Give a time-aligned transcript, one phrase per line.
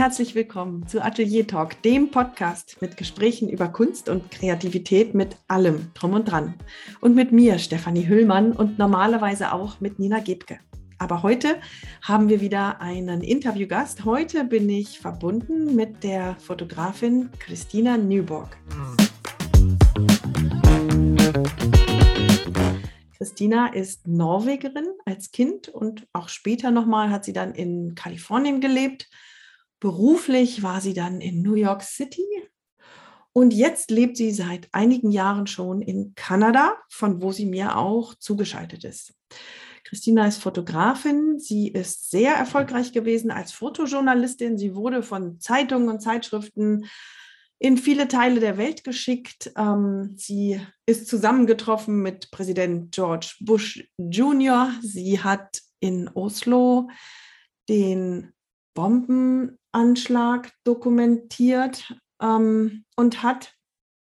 [0.00, 5.90] herzlich willkommen zu Atelier Talk, dem Podcast mit Gesprächen über Kunst und Kreativität mit allem
[5.92, 6.54] drum und dran.
[7.02, 10.58] Und mit mir, Stefanie Hüllmann, und normalerweise auch mit Nina Gebke.
[10.96, 11.56] Aber heute
[12.00, 14.06] haben wir wieder einen Interviewgast.
[14.06, 18.56] Heute bin ich verbunden mit der Fotografin Christina Nyborg.
[23.18, 29.10] Christina ist Norwegerin als Kind und auch später nochmal hat sie dann in Kalifornien gelebt
[29.80, 32.26] Beruflich war sie dann in New York City
[33.32, 38.14] und jetzt lebt sie seit einigen Jahren schon in Kanada, von wo sie mir auch
[38.14, 39.14] zugeschaltet ist.
[39.84, 41.38] Christina ist Fotografin.
[41.38, 44.58] Sie ist sehr erfolgreich gewesen als Fotojournalistin.
[44.58, 46.86] Sie wurde von Zeitungen und Zeitschriften
[47.58, 49.52] in viele Teile der Welt geschickt.
[49.56, 54.72] Ähm, sie ist zusammengetroffen mit Präsident George Bush Jr.
[54.82, 56.90] Sie hat in Oslo
[57.68, 58.32] den
[59.72, 63.54] Bombenanschlag dokumentiert ähm, und hat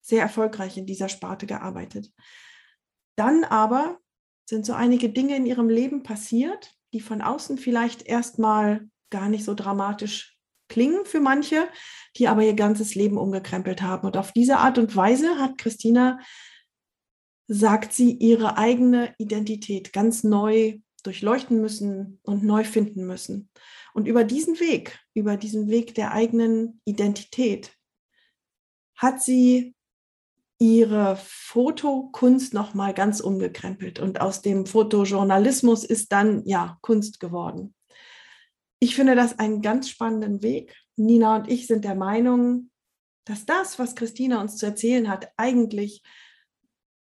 [0.00, 2.12] sehr erfolgreich in dieser Sparte gearbeitet.
[3.16, 3.98] Dann aber
[4.48, 9.44] sind so einige Dinge in ihrem Leben passiert, die von außen vielleicht erstmal gar nicht
[9.44, 10.36] so dramatisch
[10.68, 11.68] klingen für manche,
[12.16, 14.06] die aber ihr ganzes Leben umgekrempelt haben.
[14.06, 16.18] Und auf diese Art und Weise hat Christina,
[17.46, 23.50] sagt sie, ihre eigene Identität ganz neu durchleuchten müssen und neu finden müssen.
[23.94, 27.72] Und über diesen Weg, über diesen Weg der eigenen Identität,
[28.96, 29.74] hat sie
[30.58, 37.74] ihre Fotokunst noch mal ganz umgekrempelt und aus dem Fotojournalismus ist dann ja Kunst geworden.
[38.78, 40.76] Ich finde das einen ganz spannenden Weg.
[40.94, 42.70] Nina und ich sind der Meinung,
[43.24, 46.02] dass das, was Christina uns zu erzählen hat, eigentlich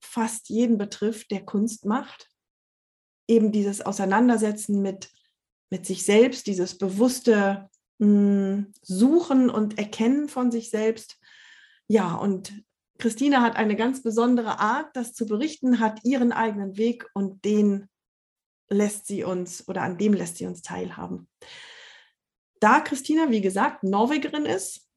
[0.02, 2.31] fast jeden betrifft, der Kunst macht.
[3.32, 5.10] Eben dieses Auseinandersetzen mit
[5.72, 11.17] mit sich selbst, dieses bewusste mh, hm, Suchen und Erkennen von sich selbst.
[11.88, 12.54] Ja, und
[13.00, 17.88] Christina hat eine ganz besondere Art, das zu berichten, hat ihren eigenen Weg und den
[18.70, 21.28] lässt sie uns oder an dem lässt sie uns teilhaben.
[22.60, 24.88] Da Christina, wie gesagt, Norwegerin ist,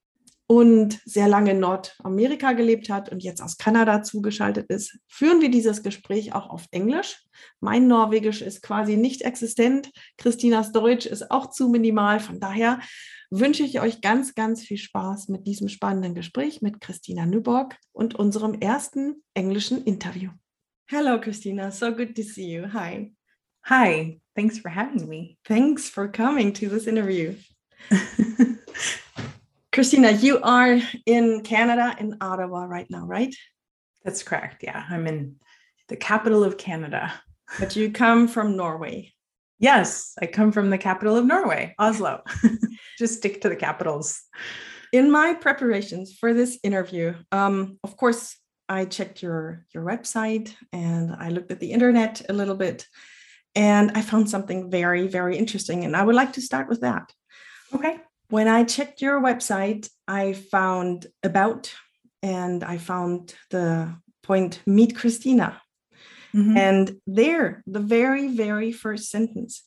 [0.46, 5.50] und sehr lange in Nordamerika gelebt hat und jetzt aus Kanada zugeschaltet ist, führen wir
[5.50, 7.22] dieses Gespräch auch auf Englisch.
[7.60, 9.90] Mein Norwegisch ist quasi nicht existent.
[10.18, 12.20] Christinas Deutsch ist auch zu minimal.
[12.20, 12.80] Von daher
[13.30, 18.14] wünsche ich euch ganz, ganz viel Spaß mit diesem spannenden Gespräch mit Christina Nyborg und
[18.14, 20.30] unserem ersten englischen Interview.
[20.86, 21.70] Hello, Christina.
[21.70, 22.72] So good to see you.
[22.72, 23.14] Hi.
[23.64, 24.20] Hi.
[24.36, 25.38] Thanks for having me.
[25.44, 27.34] Thanks for coming to this interview.
[29.74, 33.34] Christina, you are in Canada, in Ottawa right now, right?
[34.04, 34.62] That's correct.
[34.62, 35.34] Yeah, I'm in
[35.88, 37.12] the capital of Canada.
[37.58, 39.12] But you come from Norway.
[39.58, 42.22] Yes, I come from the capital of Norway, Oslo.
[42.98, 44.22] Just stick to the capitals.
[44.92, 48.36] In my preparations for this interview, um, of course,
[48.68, 52.86] I checked your your website and I looked at the internet a little bit,
[53.56, 57.12] and I found something very very interesting, and I would like to start with that.
[57.74, 58.03] Okay.
[58.30, 61.72] When I checked your website, I found about
[62.22, 65.60] and I found the point meet Christina.
[66.34, 66.56] Mm-hmm.
[66.56, 69.62] And there, the very, very first sentence,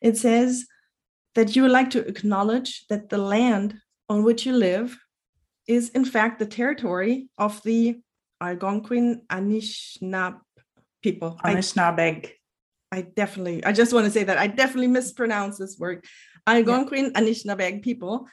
[0.00, 0.66] it says
[1.34, 3.78] that you would like to acknowledge that the land
[4.08, 4.98] on which you live
[5.66, 8.00] is, in fact, the territory of the
[8.40, 10.40] Algonquin Anishinaabe
[11.02, 11.38] people.
[11.44, 12.26] Anishinaabe.
[12.92, 16.04] I, I definitely, I just want to say that I definitely mispronounced this word.
[16.46, 17.20] Algonquin yeah.
[17.20, 18.26] Anishinaabe people,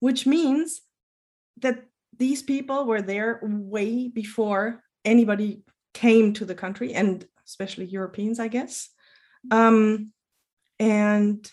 [0.00, 0.80] which means
[1.60, 1.84] that
[2.18, 5.62] these people were there way before anybody
[5.94, 8.88] came to the country, and especially Europeans, I guess.
[9.50, 10.12] Um,
[10.78, 11.50] and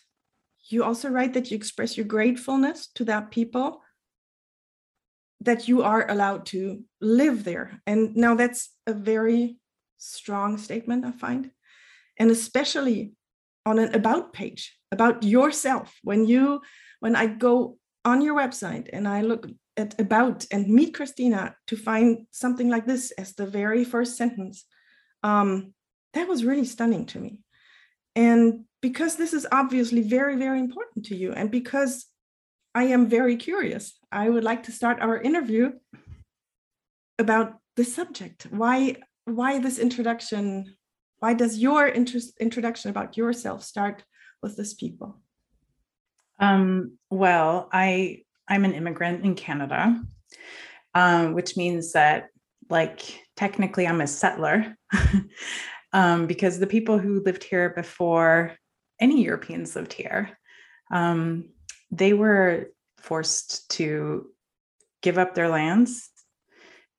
[0.69, 3.81] you also write that you express your gratefulness to that people
[5.41, 7.81] that you are allowed to live there.
[7.87, 9.57] And now that's a very
[9.97, 11.51] strong statement, I find.
[12.17, 13.13] And especially
[13.65, 15.95] on an about page about yourself.
[16.03, 16.61] When you
[16.99, 19.47] when i go on your website and i look
[19.77, 24.65] at about and meet christina to find something like this as the very first sentence
[25.23, 25.73] um,
[26.13, 27.39] that was really stunning to me.
[28.15, 32.05] And because this is obviously very very important to you and because
[32.73, 35.71] i am very curious i would like to start our interview
[37.19, 38.47] about the subject.
[38.49, 38.95] Why
[39.25, 40.75] why this introduction
[41.19, 44.03] why does your interest, introduction about yourself start
[44.41, 45.19] with this people?
[46.39, 50.01] Um, well, I I'm an immigrant in Canada,
[50.95, 52.29] um, which means that
[52.69, 53.01] like
[53.35, 54.75] technically I'm a settler
[55.93, 58.55] um, because the people who lived here before
[58.99, 60.37] any Europeans lived here,
[60.91, 61.49] um,
[61.91, 64.27] they were forced to
[65.01, 66.09] give up their lands.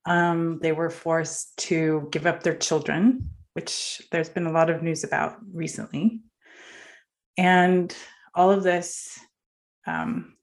[0.06, 4.82] Um, they were forced to give up their children, which there's been a lot of
[4.82, 6.20] news about recently.
[7.37, 7.94] And
[8.35, 9.19] all of this,
[9.87, 10.37] um,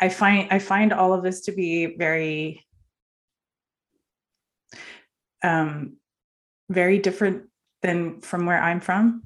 [0.00, 2.64] I find I find all of this to be very,
[5.42, 5.96] um,
[6.68, 7.44] very different
[7.82, 9.22] than from where I'm from,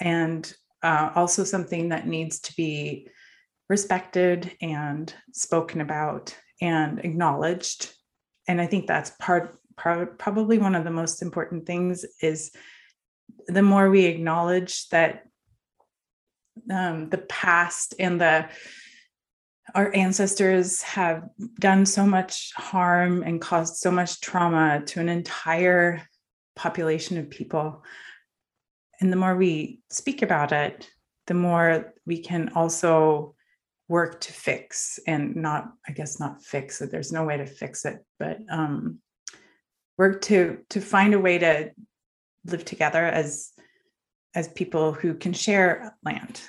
[0.00, 0.52] and
[0.82, 3.08] uh, also something that needs to be
[3.68, 7.92] respected and spoken about and acknowledged
[8.46, 12.50] and i think that's part, part probably one of the most important things is
[13.46, 15.24] the more we acknowledge that
[16.70, 18.48] um, the past and the
[19.74, 21.24] our ancestors have
[21.58, 26.02] done so much harm and caused so much trauma to an entire
[26.54, 27.82] population of people.
[29.00, 30.88] And the more we speak about it
[31.26, 33.34] the more we can also
[33.88, 36.90] work to fix and not i guess not fix it.
[36.90, 38.98] There's no way to fix it but um
[39.98, 41.70] work to to find a way to
[42.46, 43.50] live together as
[44.34, 46.40] as people who can share land.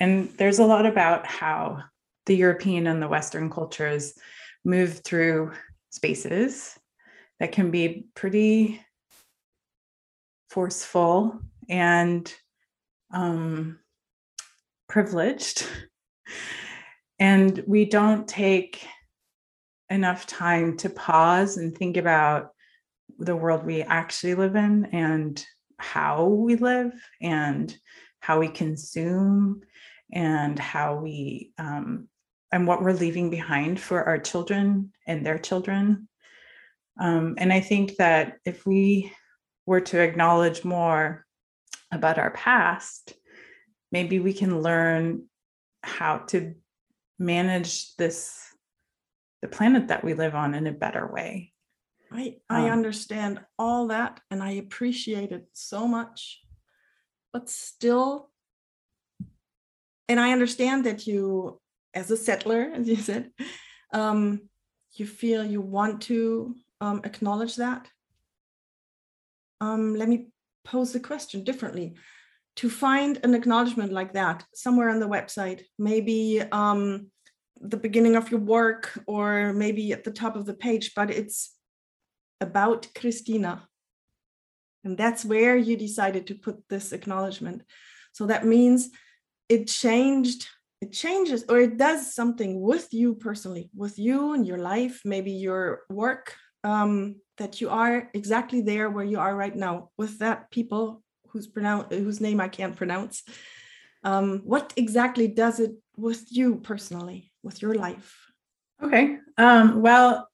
[0.00, 1.82] And there's a lot about how
[2.26, 4.14] the european and the western cultures
[4.64, 5.52] move through
[5.90, 6.78] spaces
[7.38, 8.80] that can be pretty
[10.48, 12.32] forceful and
[13.12, 13.78] um,
[14.88, 15.66] privileged.
[17.18, 18.86] And we don't take
[19.90, 22.53] enough time to pause and think about
[23.18, 25.44] the world we actually live in and
[25.78, 27.76] how we live and
[28.20, 29.62] how we consume
[30.12, 32.08] and how we um,
[32.52, 36.08] and what we're leaving behind for our children and their children.
[37.00, 39.12] Um, and i think that if we
[39.66, 41.26] were to acknowledge more
[41.90, 43.14] about our past
[43.90, 45.24] maybe we can learn
[45.82, 46.54] how to
[47.18, 48.40] manage this
[49.42, 51.52] the planet that we live on in a better way
[52.14, 56.40] i i um, understand all that and i appreciate it so much
[57.32, 58.30] but still
[60.08, 61.60] and i understand that you
[61.92, 63.30] as a settler as you said
[63.92, 64.40] um,
[64.94, 67.88] you feel you want to um, acknowledge that.
[69.60, 70.28] Um, let me
[70.64, 71.94] pose the question differently.
[72.56, 77.10] To find an acknowledgement like that somewhere on the website, maybe um,
[77.60, 81.53] the beginning of your work or maybe at the top of the page, but it's
[82.40, 83.68] about Christina.
[84.84, 87.62] And that's where you decided to put this acknowledgement.
[88.12, 88.90] So that means
[89.48, 90.46] it changed,
[90.80, 95.32] it changes or it does something with you personally, with you and your life, maybe
[95.32, 100.50] your work, um, that you are exactly there where you are right now with that
[100.50, 101.48] people whose
[101.90, 103.22] whose name I can't pronounce.
[104.04, 108.16] Um, what exactly does it with you personally, with your life?
[108.82, 109.18] Okay.
[109.38, 110.28] Um, well,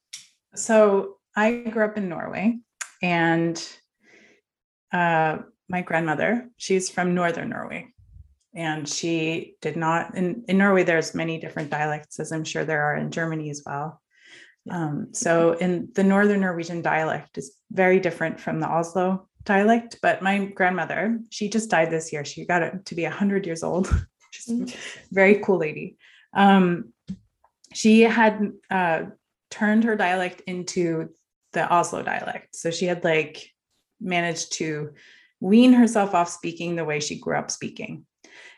[0.54, 2.58] so I grew up in Norway,
[3.02, 3.62] and
[4.92, 5.38] uh,
[5.68, 7.88] my grandmother, she's from northern Norway,
[8.54, 10.16] and she did not.
[10.16, 13.62] In in Norway, there's many different dialects, as I'm sure there are in Germany as
[13.64, 14.00] well.
[14.70, 20.22] Um, so in the northern Norwegian dialect is very different from the Oslo dialect, but
[20.22, 22.24] my grandmother, she just died this year.
[22.24, 23.88] She got it to be 100 years old.
[24.32, 24.76] She's mm.
[25.10, 25.96] very cool lady.
[26.34, 26.92] Um,
[27.72, 29.04] she had uh,
[29.50, 31.10] turned her dialect into
[31.52, 32.54] the Oslo dialect.
[32.54, 33.50] So she had like
[34.00, 34.94] managed to
[35.40, 38.06] wean herself off speaking the way she grew up speaking.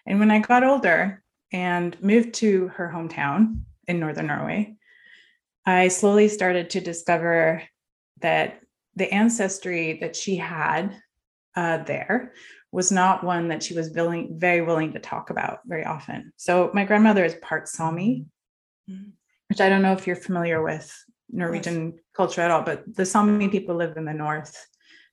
[0.07, 1.23] And when I got older
[1.53, 4.75] and moved to her hometown in Northern Norway,
[5.65, 7.63] I slowly started to discover
[8.21, 8.61] that
[8.97, 10.97] the ancestry that she had
[11.55, 12.33] uh, there
[12.73, 16.33] was not one that she was willing, very willing to talk about very often.
[16.37, 18.25] So my grandmother is part Sami,
[18.91, 19.11] mm-hmm.
[19.49, 20.91] which I don't know if you're familiar with
[21.33, 22.01] Norwegian yes.
[22.15, 24.67] culture at all, but the Sami people live in the north.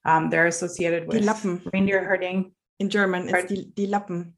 [0.06, 1.26] Um, they're associated with
[1.74, 2.52] reindeer herding.
[2.80, 4.34] In German, it's die, die Lappen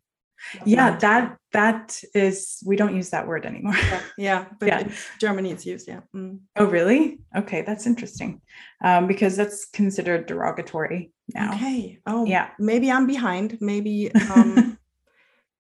[0.66, 4.80] yeah that that is we don't use that word anymore yeah, yeah but yeah.
[4.80, 6.40] in germany it's used yeah mm.
[6.58, 8.42] oh really okay that's interesting
[8.84, 14.78] um, because that's considered derogatory now okay oh yeah maybe i'm behind maybe um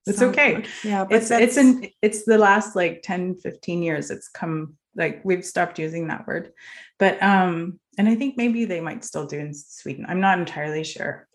[0.05, 4.75] it's okay yeah it's it's in it's the last like 10 15 years it's come
[4.95, 6.51] like we've stopped using that word
[6.99, 10.83] but um and i think maybe they might still do in sweden i'm not entirely
[10.83, 11.27] sure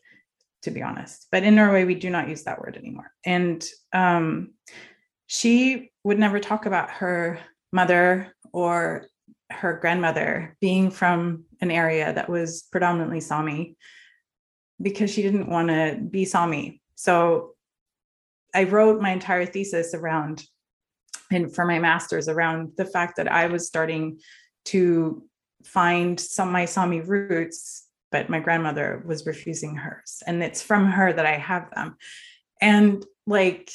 [0.66, 1.28] to be honest.
[1.30, 3.12] But in Norway, we do not use that word anymore.
[3.24, 4.54] And um,
[5.28, 7.38] she would never talk about her
[7.72, 9.06] mother or
[9.50, 13.76] her grandmother being from an area that was predominantly Sami
[14.82, 16.82] because she didn't want to be Sami.
[16.96, 17.54] So
[18.52, 20.44] I wrote my entire thesis around
[21.30, 24.20] and for my master's around the fact that I was starting
[24.66, 25.22] to
[25.64, 30.22] find some my Sami roots, but my grandmother was refusing hers.
[30.26, 31.96] And it's from her that I have them.
[32.60, 33.70] And like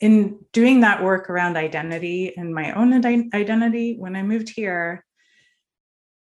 [0.00, 5.04] in doing that work around identity and my own identity, when I moved here,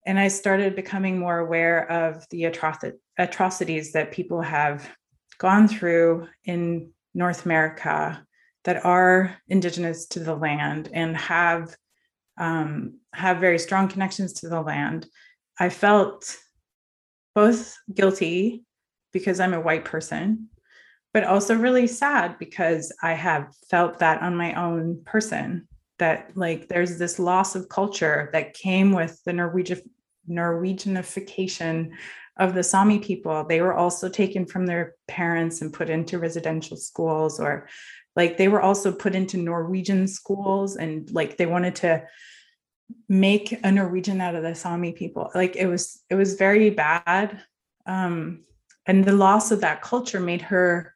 [0.05, 4.89] and I started becoming more aware of the atrocities that people have
[5.37, 8.25] gone through in North America
[8.65, 11.75] that are indigenous to the land and have
[12.37, 15.07] um, have very strong connections to the land.
[15.59, 16.37] I felt
[17.35, 18.63] both guilty
[19.11, 20.49] because I'm a white person,
[21.13, 26.69] but also really sad because I have felt that on my own person that like
[26.69, 29.81] there's this loss of culture that came with the Norwegian
[30.29, 31.91] Norwegianification
[32.37, 33.43] of the Sami people.
[33.43, 37.67] They were also taken from their parents and put into residential schools, or
[38.15, 42.05] like they were also put into Norwegian schools, and like they wanted to
[43.07, 45.29] make a Norwegian out of the Sami people.
[45.35, 47.41] Like it was, it was very bad.
[47.85, 48.43] Um,
[48.89, 50.95] and the loss of that culture made her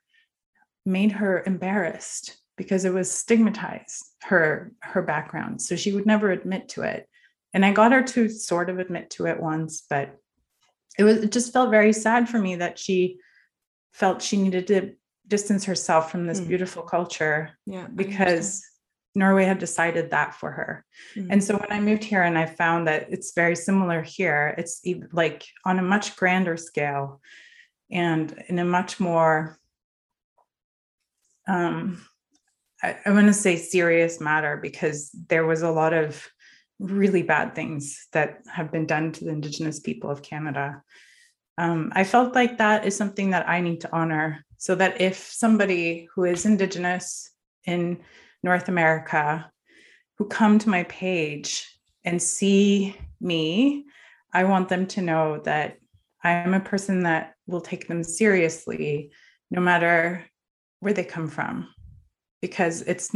[0.85, 6.67] made her embarrassed because it was stigmatized her her background so she would never admit
[6.67, 7.07] to it
[7.53, 10.17] and i got her to sort of admit to it once but
[10.97, 13.17] it was it just felt very sad for me that she
[13.93, 14.91] felt she needed to
[15.27, 16.47] distance herself from this mm.
[16.47, 18.63] beautiful culture yeah because
[19.15, 21.27] norway had decided that for her mm.
[21.29, 24.81] and so when i moved here and i found that it's very similar here it's
[25.11, 27.21] like on a much grander scale
[27.91, 29.57] and in a much more
[31.47, 32.01] um,
[32.81, 36.27] I, I want to say serious matter because there was a lot of
[36.79, 40.81] really bad things that have been done to the Indigenous people of Canada.
[41.57, 45.17] Um, I felt like that is something that I need to honor so that if
[45.17, 47.31] somebody who is Indigenous
[47.65, 47.99] in
[48.43, 49.51] North America
[50.17, 51.67] who come to my page
[52.05, 53.83] and see me,
[54.33, 55.79] I want them to know that
[56.23, 59.11] I am a person that will take them seriously
[59.51, 60.23] no matter
[60.79, 61.67] where they come from.
[62.41, 63.13] Because it's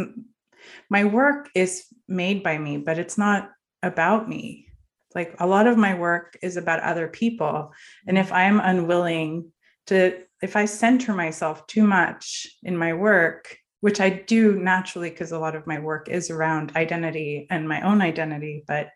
[0.89, 3.51] my work is made by me but it's not
[3.81, 4.67] about me.
[5.15, 7.71] Like a lot of my work is about other people.
[8.05, 9.53] And if i'm unwilling
[9.85, 15.31] to if i center myself too much in my work which i do naturally because
[15.31, 18.89] a lot of my work is around identity and my own identity but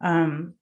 [0.00, 0.54] um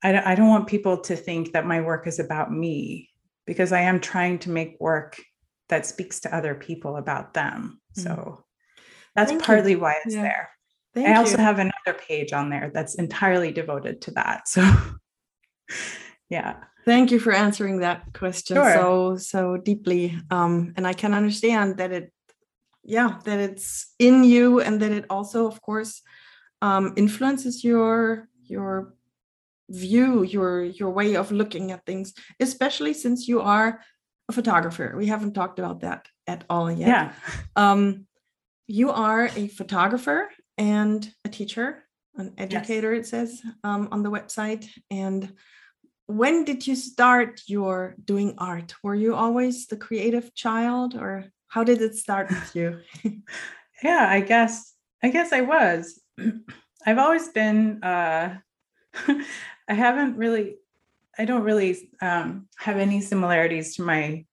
[0.00, 3.10] I, I don't want people to think that my work is about me
[3.46, 5.16] because i am trying to make work
[5.68, 7.80] that speaks to other people about them.
[7.96, 8.02] Mm-hmm.
[8.02, 8.44] So
[9.14, 9.80] that's Thank partly you.
[9.80, 10.22] why it's yeah.
[10.22, 10.50] there.
[10.94, 11.44] Thank I also you.
[11.44, 14.48] have another page on there that's entirely devoted to that.
[14.48, 14.68] So
[16.30, 16.56] yeah.
[16.88, 18.72] Thank you for answering that question sure.
[18.72, 20.16] so so deeply.
[20.30, 22.12] Um, and I can understand that it
[22.82, 26.00] yeah, that it's in you and that it also of course
[26.62, 28.94] um, influences your your
[29.68, 33.80] view your your way of looking at things especially since you are
[34.30, 34.94] a photographer.
[34.96, 36.88] We haven't talked about that at all yet.
[36.88, 37.12] Yeah.
[37.54, 38.06] Um,
[38.66, 41.84] you are a photographer and a teacher,
[42.16, 43.06] an educator, yes.
[43.06, 44.66] it says um, on the website.
[44.90, 45.34] And
[46.08, 48.74] when did you start your doing art?
[48.82, 52.80] Were you always the creative child or how did it start with you?
[53.82, 56.00] yeah, I guess I guess I was.
[56.86, 58.38] I've always been uh
[59.68, 60.56] I haven't really
[61.18, 64.24] I don't really um, have any similarities to my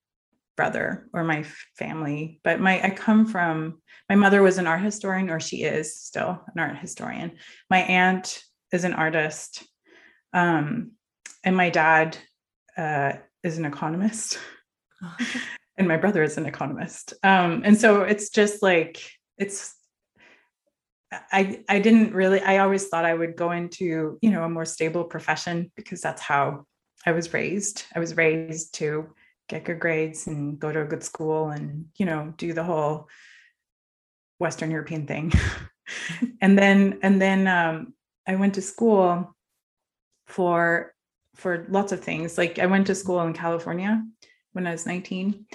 [0.55, 1.43] brother or my
[1.77, 5.99] family, but my I come from my mother was an art historian, or she is
[5.99, 7.33] still an art historian.
[7.69, 8.41] My aunt
[8.71, 9.67] is an artist,
[10.31, 10.91] um,
[11.45, 12.17] and my dad
[12.77, 14.37] uh, is an economist,
[15.77, 17.13] and my brother is an economist.
[17.23, 19.01] Um, and so it's just like
[19.37, 19.73] it's
[21.11, 24.65] I I didn't really I always thought I would go into, you know, a more
[24.65, 26.65] stable profession because that's how
[27.05, 27.83] I was raised.
[27.95, 29.13] I was raised to
[29.47, 33.07] get good grades and go to a good school and, you know, do the whole
[34.39, 35.31] Western European thing.
[36.41, 37.93] and then, and then um,
[38.27, 39.35] I went to school
[40.25, 40.94] for
[41.35, 42.37] for lots of things.
[42.37, 44.03] Like I went to school in California
[44.53, 45.45] when I was 19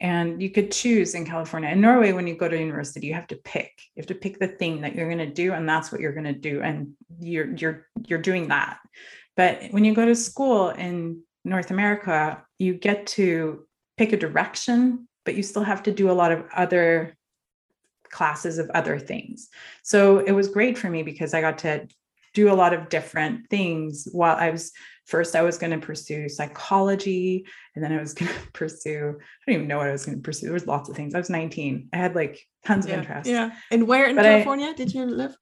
[0.00, 1.68] and you could choose in California.
[1.68, 3.72] In Norway, when you go to university, you have to pick.
[3.94, 6.14] You have to pick the thing that you're going to do, and that's what you're
[6.14, 8.78] going to do, and you're you're you're doing that.
[9.36, 13.66] But when you go to school in North America, you get to
[13.98, 17.16] pick a direction, but you still have to do a lot of other
[18.10, 19.48] classes of other things.
[19.82, 21.86] So it was great for me because I got to
[22.32, 24.72] do a lot of different things while I was
[25.10, 29.50] first I was going to pursue psychology and then I was going to pursue, I
[29.50, 30.46] don't even know what I was going to pursue.
[30.46, 31.14] There was lots of things.
[31.14, 31.88] I was 19.
[31.92, 33.28] I had like tons yeah, of interest.
[33.28, 33.50] Yeah.
[33.70, 35.36] And where in but California I, did you live?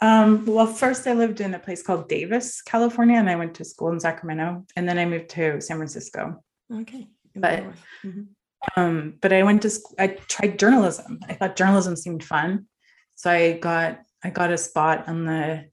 [0.00, 3.64] Um, well, first I lived in a place called Davis, California, and I went to
[3.64, 6.42] school in Sacramento, and then I moved to San Francisco.
[6.70, 7.06] Okay.
[7.34, 7.62] but
[8.04, 8.22] mm-hmm.
[8.76, 11.20] um, but I went to school, I tried journalism.
[11.28, 12.66] I thought journalism seemed fun.
[13.14, 15.66] So I got I got a spot on the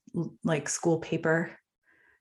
[0.44, 1.50] like school paper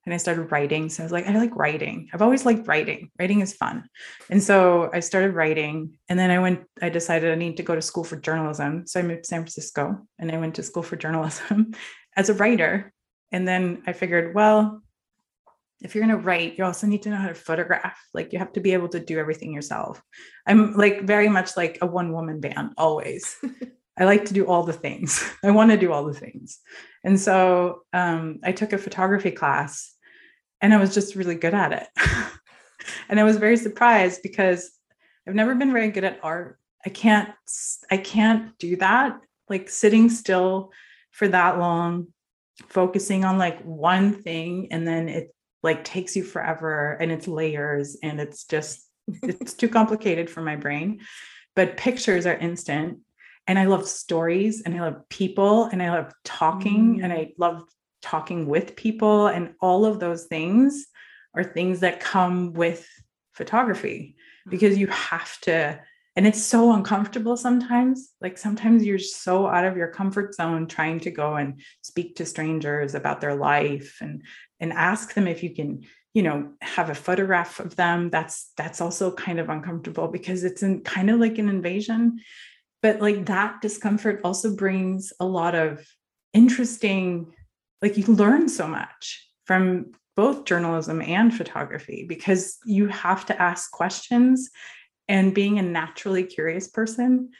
[0.06, 0.90] and I started writing.
[0.90, 2.10] So I was like, I like writing.
[2.14, 3.12] I've always liked writing.
[3.20, 3.84] Writing is fun.
[4.30, 5.94] And so I started writing.
[6.10, 8.88] And then I went, I decided I need to go to school for journalism.
[8.88, 11.74] So I moved to San Francisco and I went to school for journalism
[12.16, 12.92] as a writer.
[13.32, 14.82] And then I figured, well,
[15.82, 18.00] if you're going to write, you also need to know how to photograph.
[18.14, 20.02] Like you have to be able to do everything yourself.
[20.46, 23.36] I'm like very much like a one woman band always.
[23.98, 25.24] I like to do all the things.
[25.44, 26.60] I want to do all the things.
[27.04, 29.91] And so um, I took a photography class
[30.62, 31.88] and I was just really good at it.
[33.10, 34.72] and I was very surprised because
[35.28, 36.60] I've never been very good at art.
[36.86, 37.30] I can't
[37.92, 39.20] I can't do that
[39.52, 40.72] like sitting still
[41.12, 42.08] for that long
[42.70, 47.98] focusing on like one thing and then it like takes you forever and it's layers
[48.02, 48.88] and it's just
[49.24, 51.02] it's too complicated for my brain
[51.56, 53.00] but pictures are instant
[53.48, 57.04] and i love stories and i love people and i love talking mm.
[57.04, 57.64] and i love
[58.02, 60.88] talking with people and all of those things
[61.36, 62.88] are things that come with
[63.34, 64.16] photography
[64.50, 65.16] because you mm-hmm.
[65.16, 65.80] have to
[66.16, 68.12] and it's so uncomfortable sometimes.
[68.20, 72.26] Like sometimes you're so out of your comfort zone trying to go and speak to
[72.26, 74.24] strangers about their life and
[74.60, 78.10] and ask them if you can you know have a photograph of them.
[78.10, 82.20] That's that's also kind of uncomfortable because it's in kind of like an invasion.
[82.82, 85.86] But like that discomfort also brings a lot of
[86.34, 87.34] interesting
[87.82, 93.72] like you learn so much from both journalism and photography because you have to ask
[93.72, 94.50] questions.
[95.08, 97.32] And being a naturally curious person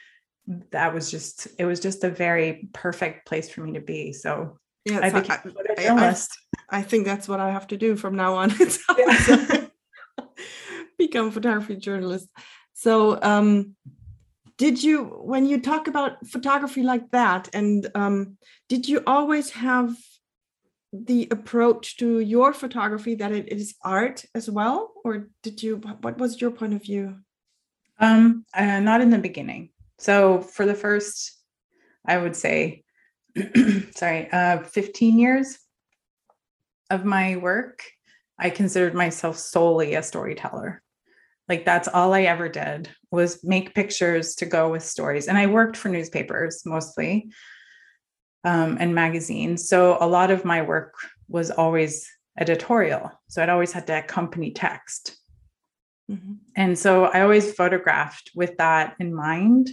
[0.72, 4.12] that was just it was just a very perfect place for me to be.
[4.12, 6.36] So yeah i became a journalist
[6.70, 8.50] I, I, think that's what i have to do from now on.
[10.98, 12.28] Become a photography journalist.
[12.74, 13.76] So um
[14.58, 18.36] did you when you talk about photography like that and um
[18.68, 19.94] did you always have
[20.92, 24.92] the approach to your photography that it is art as well?
[25.04, 27.16] Or did you what was your point of view?
[27.98, 29.70] Um uh, not in the beginning.
[29.98, 31.38] So for the first
[32.04, 32.82] i would say
[33.92, 35.56] sorry uh 15 years
[36.90, 37.84] of my work
[38.38, 40.82] i considered myself solely a storyteller.
[41.48, 45.26] Like that's all i ever did was make pictures to go with stories.
[45.28, 47.30] And i worked for newspapers mostly
[48.44, 49.68] um, and magazines.
[49.68, 50.94] So a lot of my work
[51.28, 53.10] was always editorial.
[53.28, 55.18] So I'd always had to accompany text.
[56.10, 56.34] Mm-hmm.
[56.56, 59.70] And so I always photographed with that in mind.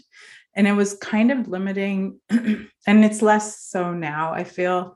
[0.55, 4.33] And it was kind of limiting, and it's less so now.
[4.33, 4.95] I feel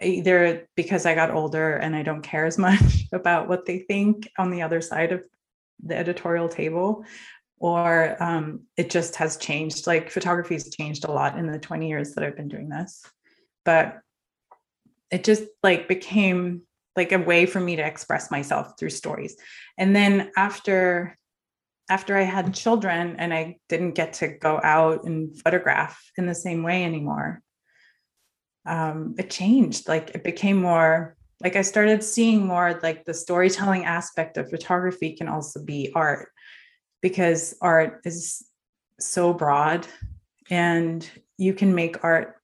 [0.00, 4.28] either because I got older and I don't care as much about what they think
[4.38, 5.24] on the other side of
[5.82, 7.04] the editorial table,
[7.60, 9.86] or um, it just has changed.
[9.86, 13.04] Like photography has changed a lot in the 20 years that I've been doing this.
[13.64, 14.00] But
[15.10, 16.62] it just like became
[16.96, 19.36] like a way for me to express myself through stories.
[19.78, 21.16] And then after
[21.90, 26.36] after I had children and I didn't get to go out and photograph in the
[26.36, 27.42] same way anymore,
[28.64, 29.88] um, it changed.
[29.88, 35.14] Like it became more like I started seeing more like the storytelling aspect of photography
[35.14, 36.28] can also be art
[37.00, 38.44] because art is
[38.98, 39.86] so broad
[40.50, 41.08] and
[41.38, 42.36] you can make art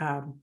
[0.00, 0.40] um,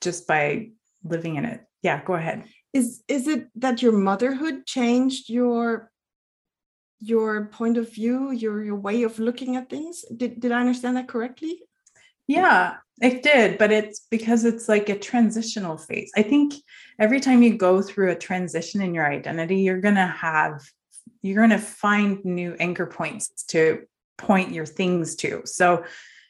[0.00, 0.70] just by
[1.02, 1.62] living in it.
[1.82, 2.44] Yeah, go ahead.
[2.72, 5.90] Is is it that your motherhood changed your
[7.00, 10.04] your point of view, your your way of looking at things?
[10.16, 11.60] Did did I understand that correctly?
[12.26, 16.10] Yeah, it did, but it's because it's like a transitional phase.
[16.16, 16.54] I think
[16.98, 20.62] every time you go through a transition in your identity, you're going to have
[21.24, 23.84] you're going to find new anchor points to
[24.18, 25.40] point your things to.
[25.46, 25.84] So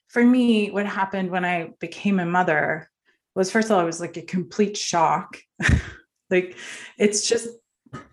[0.06, 2.88] for me, what happened when I became a mother
[3.34, 5.36] was first of all, it was like a complete shock.
[6.30, 6.56] like
[6.96, 7.48] it's just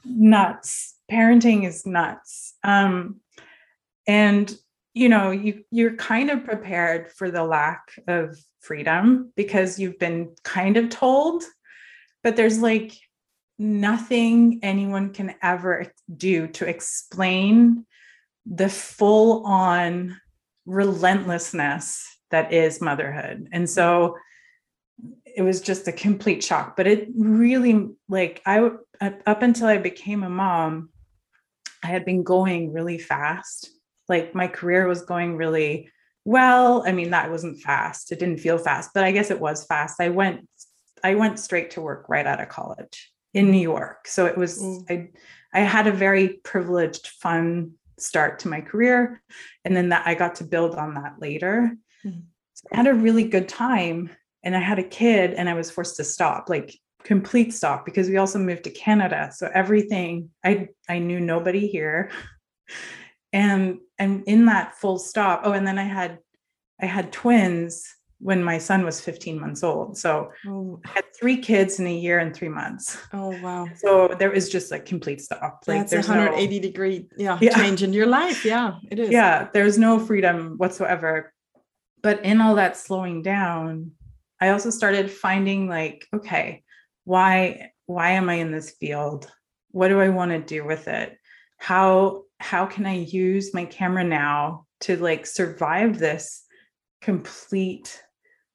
[0.04, 0.96] nuts.
[1.12, 2.56] Parenting is nuts.
[2.64, 3.18] Um,
[4.08, 4.52] and
[4.96, 10.34] you know, you you're kind of prepared for the lack of freedom because you've been
[10.44, 11.44] kind of told,
[12.24, 12.98] but there's like
[13.62, 17.86] nothing anyone can ever do to explain
[18.46, 20.20] the full on
[20.66, 23.48] relentlessness that is motherhood.
[23.52, 24.18] And so
[25.26, 28.72] it was just a complete shock, but it really like I
[29.02, 30.90] up until I became a mom,
[31.84, 33.70] I had been going really fast.
[34.10, 35.90] Like my career was going really
[36.26, 36.84] well.
[36.86, 38.12] I mean, that wasn't fast.
[38.12, 40.02] It didn't feel fast, but I guess it was fast.
[40.02, 40.48] I went
[41.04, 44.08] I went straight to work right out of college in New York.
[44.08, 44.84] So it was mm.
[44.90, 45.10] I
[45.54, 49.22] I had a very privileged, fun start to my career.
[49.66, 51.76] And then that I got to build on that later.
[52.06, 52.24] Mm.
[52.54, 54.10] So I had a really good time
[54.44, 56.50] and I had a kid and I was forced to stop.
[56.50, 59.32] Like complete stop because we also moved to Canada.
[59.34, 62.12] So everything I I knew nobody here.
[63.34, 66.20] And and in that full stop, oh, and then I had
[66.82, 67.88] I had twins
[68.22, 69.98] when my son was 15 months old.
[69.98, 70.80] So oh.
[70.86, 72.98] I had three kids in a year and three months.
[73.14, 73.68] Oh wow.
[73.76, 75.64] So there is just like complete stop.
[75.68, 78.46] Like That's there's 180 no, degree yeah, yeah, change in your life.
[78.46, 79.10] Yeah, it is.
[79.10, 81.34] Yeah, there's no freedom whatsoever.
[82.04, 83.92] But in all that slowing down,
[84.40, 86.64] I also started finding like, okay,
[87.04, 89.30] why why am i in this field
[89.72, 91.18] what do i want to do with it
[91.58, 96.44] how how can i use my camera now to like survive this
[97.02, 98.02] complete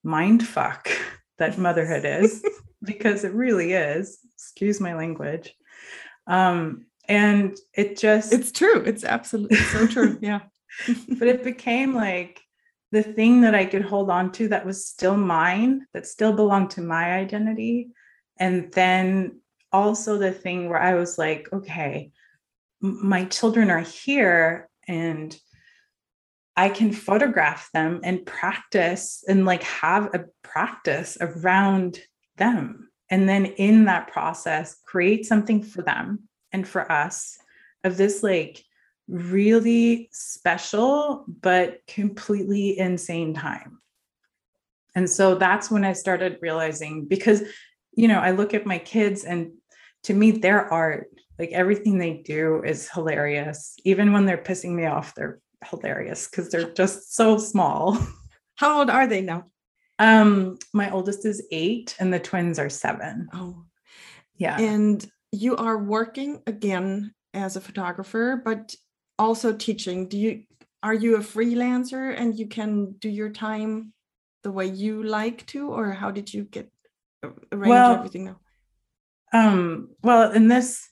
[0.07, 0.89] mind fuck
[1.39, 2.45] that motherhood is
[2.83, 4.19] because it really is.
[4.35, 5.55] Excuse my language.
[6.27, 8.83] Um and it just it's true.
[8.87, 10.19] It's absolutely so true.
[10.23, 10.41] Yeah.
[11.19, 12.41] But it became like
[12.93, 16.71] the thing that i could hold on to that was still mine that still belonged
[16.71, 17.89] to my identity.
[18.39, 19.41] And then
[19.73, 22.13] also the thing where I was like, okay,
[22.81, 25.37] my children are here and
[26.57, 32.01] I can photograph them and practice and like have a practice around
[32.37, 32.91] them.
[33.11, 37.39] And then in that process, create something for them and for us
[37.85, 38.65] of this like
[39.07, 43.79] really special, but completely insane time.
[44.95, 47.43] And so that's when I started realizing because
[47.97, 49.53] you know, I look at my kids and
[50.05, 53.75] to me, their art, like everything they do is hilarious.
[53.85, 57.99] Even when they're pissing me off, they're hilarious because they're just so small.
[58.57, 59.45] How old are they now?
[59.99, 63.29] Um, my oldest is eight and the twins are seven.
[63.33, 63.65] Oh,
[64.37, 64.59] yeah.
[64.59, 68.75] And you are working again as a photographer, but
[69.19, 70.09] also teaching.
[70.09, 70.43] Do you
[70.83, 73.93] are you a freelancer and you can do your time
[74.43, 76.71] the way you like to, or how did you get
[77.51, 78.39] arrange well, everything now?
[79.33, 80.87] Um, well, in this,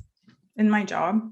[0.57, 1.31] in my job,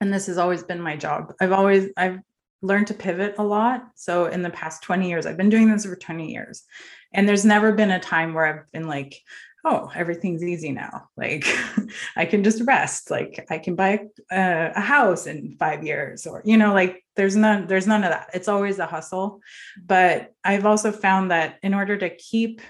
[0.00, 1.32] and this has always been my job.
[1.40, 2.18] I've always I've
[2.66, 3.84] learned to pivot a lot.
[3.94, 6.64] So in the past 20 years, I've been doing this for 20 years.
[7.12, 9.22] And there's never been a time where I've been like,
[9.64, 11.08] oh, everything's easy now.
[11.16, 11.44] Like
[12.16, 13.10] I can just rest.
[13.10, 17.36] Like I can buy a, a, house in five years, or you know, like there's
[17.36, 17.66] none.
[17.66, 18.30] There's none of that.
[18.32, 19.40] It's always a hustle.
[19.84, 22.60] But I've also found that in order to keep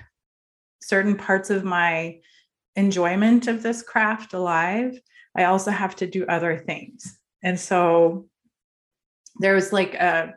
[0.81, 2.21] certain parts of my
[2.77, 4.99] enjoyment of this craft alive,
[5.37, 7.19] I also have to do other things.
[7.43, 8.27] And so
[9.41, 10.35] there was like a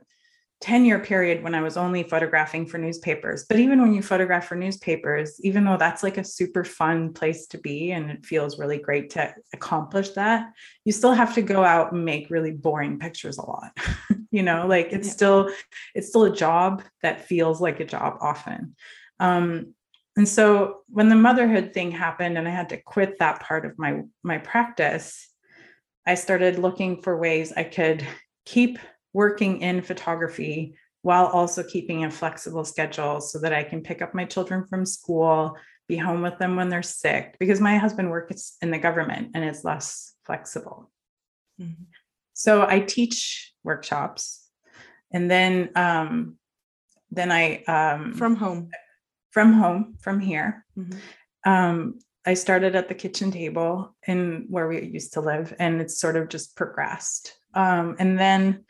[0.61, 3.45] 10 year period when I was only photographing for newspapers.
[3.47, 7.47] But even when you photograph for newspapers, even though that's like a super fun place
[7.47, 10.51] to be and it feels really great to accomplish that,
[10.83, 13.77] you still have to go out and make really boring pictures a lot.
[14.31, 15.13] you know, like it's yeah.
[15.13, 15.49] still
[15.95, 18.75] it's still a job that feels like a job often.
[19.19, 19.73] Um,
[20.17, 23.79] and so when the motherhood thing happened and I had to quit that part of
[23.79, 25.29] my my practice,
[26.05, 28.05] I started looking for ways I could
[28.49, 28.79] keep
[29.13, 34.15] working in photography while also keeping a flexible schedule so that I can pick up
[34.15, 35.55] my children from school,
[35.87, 39.43] be home with them when they're sick because my husband works in the government and
[39.43, 40.91] it's less flexible.
[41.61, 41.83] Mm-hmm.
[42.33, 44.49] So I teach workshops
[45.11, 46.37] and then um
[47.11, 48.71] then I um from home
[49.31, 50.65] from home from here.
[50.77, 51.51] Mm-hmm.
[51.51, 55.99] Um, I started at the kitchen table in where we used to live, and it's
[55.99, 57.38] sort of just progressed.
[57.53, 58.65] Um, and then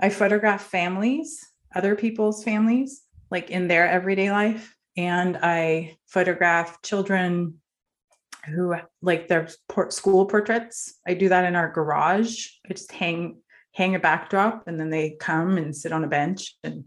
[0.00, 1.40] I photograph families,
[1.74, 4.76] other people's families, like in their everyday life.
[4.96, 7.60] And I photograph children
[8.46, 9.48] who like their
[9.88, 10.94] school portraits.
[11.06, 12.46] I do that in our garage.
[12.68, 13.38] I just hang
[13.72, 16.84] hang a backdrop and then they come and sit on a bench and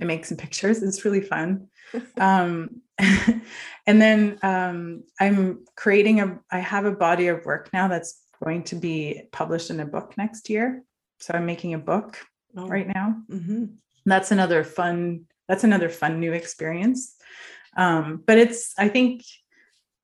[0.00, 0.82] I make some pictures.
[0.82, 1.66] It's really fun
[2.16, 8.20] um, and then um, I'm creating a, I have a body of work now that's
[8.42, 10.82] going to be published in a book next year.
[11.20, 12.18] So I'm making a book
[12.56, 12.66] oh.
[12.66, 13.16] right now.
[13.30, 13.64] Mm-hmm.
[14.06, 17.16] That's another fun, that's another fun new experience.
[17.76, 19.24] Um, but it's, I think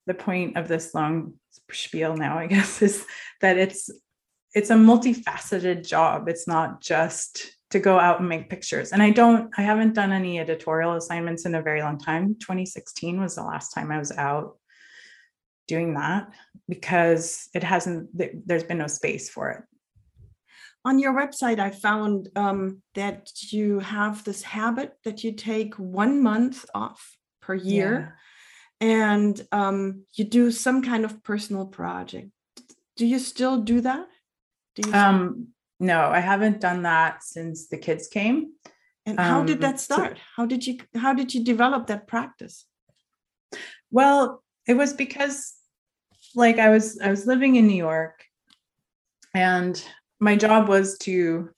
[0.06, 1.34] the point of this long
[1.70, 3.06] spiel now, I guess, is
[3.40, 3.90] that it's,
[4.54, 6.28] it's a multifaceted job.
[6.28, 8.92] It's not just to go out and make pictures.
[8.92, 12.36] And I don't, I haven't done any editorial assignments in a very long time.
[12.38, 14.56] 2016 was the last time I was out.
[15.66, 16.28] Doing that
[16.68, 18.08] because it hasn't
[18.46, 19.62] there's been no space for it.
[20.86, 26.22] On your website i found um, that you have this habit that you take one
[26.22, 28.16] month off per year.
[28.80, 28.88] Yeah.
[28.88, 32.30] and um, you do some kind of personal project.
[32.96, 34.06] Do you still do that?
[34.74, 35.48] Do you um,
[35.80, 38.52] no i haven't done that since the kids came.
[39.06, 40.16] And how did um, that start?
[40.16, 42.66] So, how did you how did you develop that practice?
[43.90, 45.54] Well it was because
[46.34, 48.24] like i was i was living in new york
[49.34, 49.84] and
[50.20, 51.50] my job was to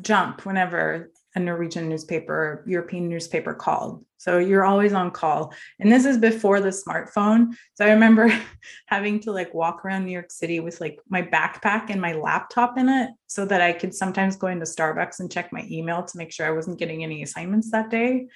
[0.00, 4.02] jump whenever a Norwegian newspaper, European newspaper called.
[4.16, 5.52] So you're always on call.
[5.78, 7.54] And this is before the smartphone.
[7.74, 8.32] So I remember
[8.86, 12.78] having to like walk around New York City with like my backpack and my laptop
[12.78, 16.18] in it so that I could sometimes go into Starbucks and check my email to
[16.18, 18.28] make sure I wasn't getting any assignments that day.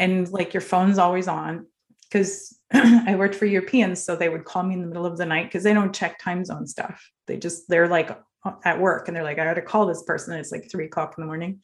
[0.00, 1.66] And like your phone's always on
[2.08, 4.02] because I worked for Europeans.
[4.02, 6.18] So they would call me in the middle of the night because they don't check
[6.18, 7.10] time zone stuff.
[7.26, 8.18] They just, they're like
[8.64, 10.34] at work and they're like, I got to call this person.
[10.34, 11.60] it's like three o'clock in the morning.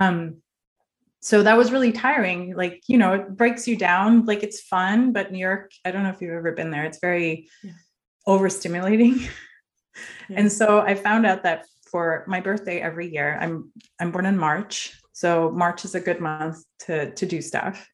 [0.00, 0.36] Um,
[1.20, 2.54] so that was really tiring.
[2.56, 4.24] Like, you know, it breaks you down.
[4.24, 6.84] Like it's fun, but New York, I don't know if you've ever been there.
[6.84, 7.72] It's very yeah.
[8.26, 9.28] overstimulating.
[10.28, 10.36] Yeah.
[10.38, 14.38] And so I found out that for my birthday every year, I'm I'm born in
[14.38, 14.96] March.
[15.12, 17.86] So March is a good month to to do stuff.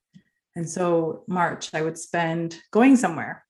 [0.56, 3.44] And so March I would spend going somewhere.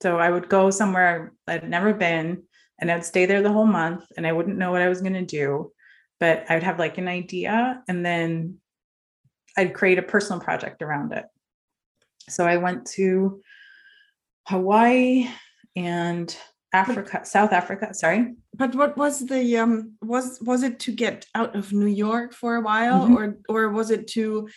[0.00, 2.44] So I would go somewhere I'd never been
[2.80, 5.12] and I'd stay there the whole month and I wouldn't know what I was going
[5.14, 5.72] to do,
[6.18, 8.56] but I would have like an idea and then
[9.56, 11.26] I'd create a personal project around it.
[12.28, 13.42] So I went to
[14.48, 15.28] Hawaii
[15.76, 16.34] and
[16.72, 18.34] Africa, but, South Africa, sorry.
[18.54, 22.56] But what was the um was was it to get out of New York for
[22.56, 23.16] a while mm-hmm.
[23.16, 24.48] or or was it to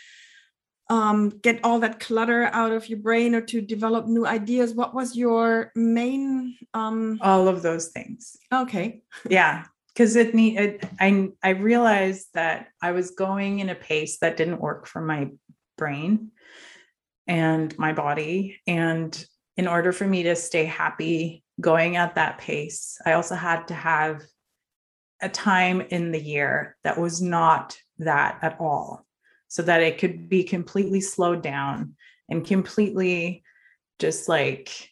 [0.89, 4.73] um, get all that clutter out of your brain or to develop new ideas?
[4.73, 7.19] What was your main um...
[7.21, 8.37] all of those things.
[8.53, 9.01] Okay.
[9.29, 14.37] Yeah because it need i i realized that i was going in a pace that
[14.37, 15.29] didn't work for my
[15.77, 16.31] brain
[17.27, 18.59] and my body.
[18.67, 19.25] And
[19.57, 23.73] in order for me to stay happy going at that pace i also had to
[23.73, 24.21] have
[25.21, 29.04] a time in the year that was not that at all
[29.55, 31.95] so that it could be completely slowed down
[32.27, 33.41] and completely
[33.99, 34.89] just like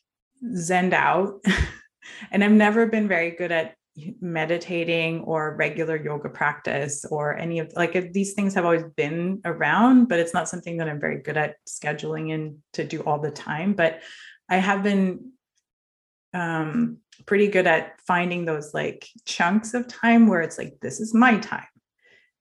[0.55, 1.43] zened out.
[2.31, 3.75] and I've never been very good at
[4.21, 10.07] meditating or regular yoga practice or any of like these things have always been around
[10.07, 13.29] but it's not something that i'm very good at scheduling and to do all the
[13.29, 14.01] time but
[14.49, 15.29] i have been
[16.33, 16.97] um
[17.27, 21.37] pretty good at finding those like chunks of time where it's like this is my
[21.37, 21.67] time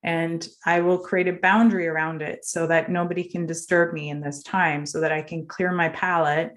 [0.03, 4.21] and I will create a boundary around it so that nobody can disturb me in
[4.21, 6.53] this time so that I can clear my palate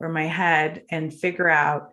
[0.00, 1.92] or my head and figure out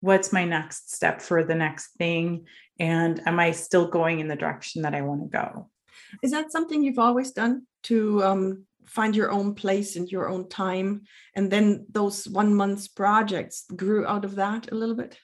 [0.00, 2.46] what's my next step for the next thing
[2.78, 5.70] and am I still going in the direction that I want to go.
[6.22, 10.48] Is that something you've always done to um, find your own place and your own
[10.48, 11.02] time
[11.34, 15.18] and then those one month's projects grew out of that a little bit?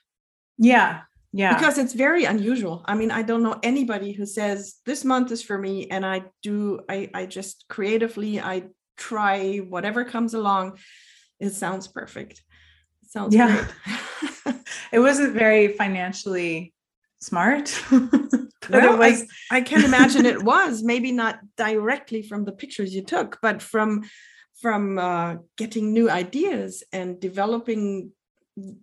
[0.59, 1.57] Yeah, yeah.
[1.57, 2.83] Because it's very unusual.
[2.85, 6.23] I mean i don't know anybody who says this month is for me and i
[6.43, 8.65] do i i just creatively i
[8.97, 10.79] try whatever comes along.
[11.41, 12.43] It sounds perfect.
[13.03, 13.67] It sounds yeah.
[14.93, 16.73] it wasn't very financially
[17.21, 17.81] smart
[18.69, 19.23] well, was...
[19.51, 20.83] I, I can imagine it was.
[20.83, 24.05] Maybe not directly from the pictures you took but from
[24.61, 28.13] from uh, getting new ideas and developing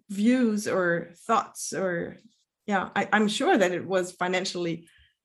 [0.09, 2.17] views or thoughts or
[2.71, 4.75] yeah I, i'm sure that it was financially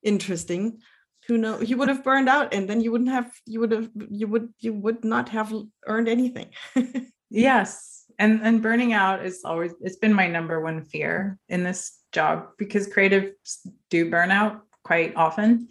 [0.04, 0.78] interesting.
[1.26, 3.88] Who know you would have burned out and then you wouldn't have you would have
[4.10, 5.52] you would you would not have
[5.86, 6.50] earned anything.
[7.30, 11.98] Yes and and burning out is always it's been my number one fear in this
[12.12, 15.68] job because creatives do burn out quite often.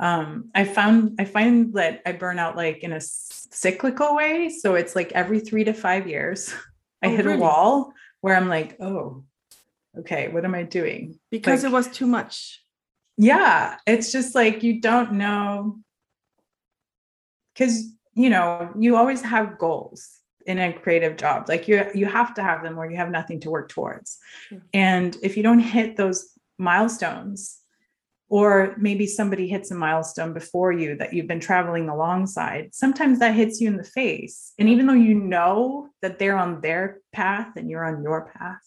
[0.00, 4.48] Um i found i find that i burn out like in a cyclical way.
[4.48, 6.52] So it's like every three to five years
[7.04, 7.38] i oh, hit really?
[7.38, 9.22] a wall where i'm like oh
[9.98, 11.18] okay, what am I doing?
[11.30, 12.62] Because like, it was too much.
[13.16, 13.76] Yeah.
[13.86, 15.78] It's just like you don't know.
[17.54, 21.48] Because, you know, you always have goals in a creative job.
[21.48, 24.18] Like you you have to have them or you have nothing to work towards.
[24.48, 24.62] Sure.
[24.72, 27.58] And if you don't hit those milestones,
[28.28, 33.34] or maybe somebody hits a milestone before you that you've been traveling alongside sometimes that
[33.34, 37.56] hits you in the face and even though you know that they're on their path
[37.56, 38.66] and you're on your path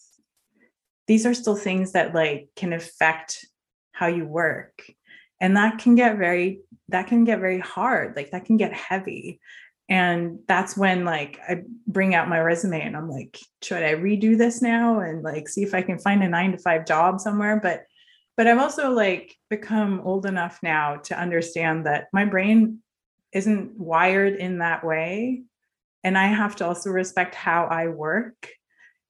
[1.10, 3.44] these are still things that like can affect
[3.90, 4.88] how you work.
[5.40, 9.40] And that can get very that can get very hard like that can get heavy.
[9.88, 14.38] And that's when like i bring out my resume and i'm like should i redo
[14.38, 17.58] this now and like see if i can find a nine to five job somewhere?
[17.60, 17.86] But
[18.36, 22.84] but i've also like become old enough now to understand that my brain
[23.32, 25.42] isn't wired in that way.
[26.04, 28.48] And i have to also respect how i work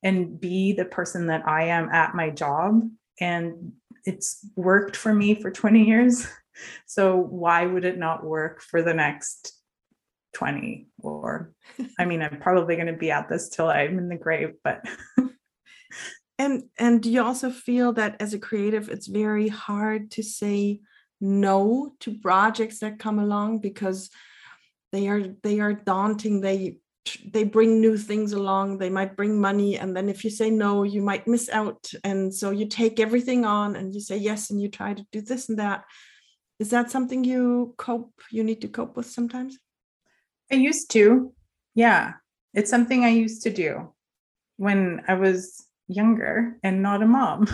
[0.03, 2.83] and be the person that i am at my job.
[3.21, 3.73] And
[4.05, 6.27] it's worked for me for 20 years.
[6.85, 9.55] So why would it not work for the next
[10.35, 11.55] 20 or
[11.99, 14.85] i mean i'm probably going to be at this till i'm in the grave but
[16.39, 20.81] and and do you also feel that as a creative it's very hard to say
[21.21, 24.11] no to projects that come along because
[24.93, 26.41] they are they are daunting.
[26.41, 26.77] They
[27.33, 30.83] they bring new things along they might bring money and then if you say no
[30.83, 34.61] you might miss out and so you take everything on and you say yes and
[34.61, 35.85] you try to do this and that
[36.59, 39.59] is that something you cope you need to cope with sometimes
[40.51, 41.33] I used to.
[41.75, 42.15] Yeah.
[42.55, 43.93] It's something I used to do
[44.57, 47.49] when I was younger and not a mom.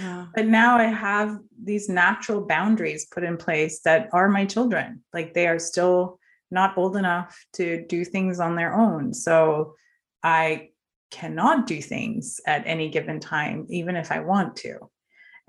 [0.00, 0.26] Yeah.
[0.34, 5.02] But now I have these natural boundaries put in place that are my children.
[5.14, 6.18] Like they are still
[6.50, 9.12] not old enough to do things on their own.
[9.14, 9.74] So
[10.22, 10.70] I
[11.10, 14.90] cannot do things at any given time, even if I want to.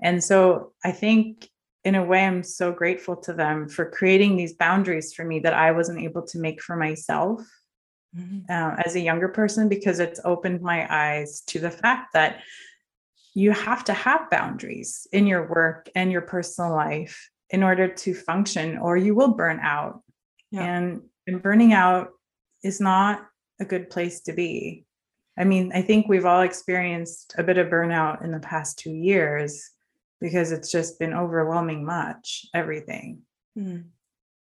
[0.00, 1.48] And so I think
[1.84, 5.54] in a way, I'm so grateful to them for creating these boundaries for me that
[5.54, 7.40] I wasn't able to make for myself
[8.14, 8.40] mm-hmm.
[8.50, 12.40] uh, as a younger person, because it's opened my eyes to the fact that
[13.34, 18.12] you have to have boundaries in your work and your personal life in order to
[18.12, 20.02] function, or you will burn out.
[20.50, 20.62] Yeah.
[20.62, 22.10] And, and burning out
[22.62, 23.26] is not
[23.60, 24.84] a good place to be.
[25.38, 28.92] I mean, I think we've all experienced a bit of burnout in the past two
[28.92, 29.70] years
[30.20, 33.22] because it's just been overwhelming much everything
[33.56, 33.84] mm.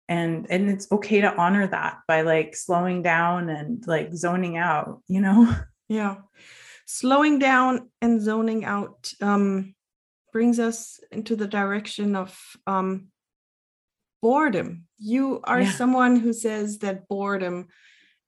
[0.09, 5.01] and and it's okay to honor that by like slowing down and like zoning out
[5.09, 5.55] you know
[5.88, 6.17] yeah
[6.87, 9.75] slowing down and zoning out um
[10.33, 13.09] brings us into the direction of um
[14.23, 15.71] boredom you are yeah.
[15.71, 17.67] someone who says that boredom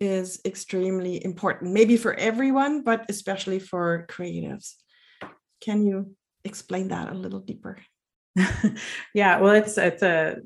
[0.01, 4.75] is extremely important maybe for everyone but especially for creatives
[5.61, 7.79] can you explain that a little deeper.
[9.15, 10.37] yeah, well, it's it's a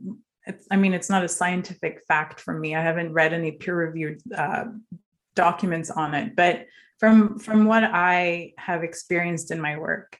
[0.47, 2.75] it's, I mean, it's not a scientific fact for me.
[2.75, 4.65] I haven't read any peer-reviewed uh,
[5.35, 6.67] documents on it, but
[6.99, 10.19] from from what I have experienced in my work,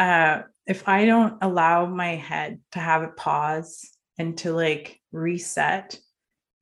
[0.00, 5.98] uh, if I don't allow my head to have a pause and to like reset,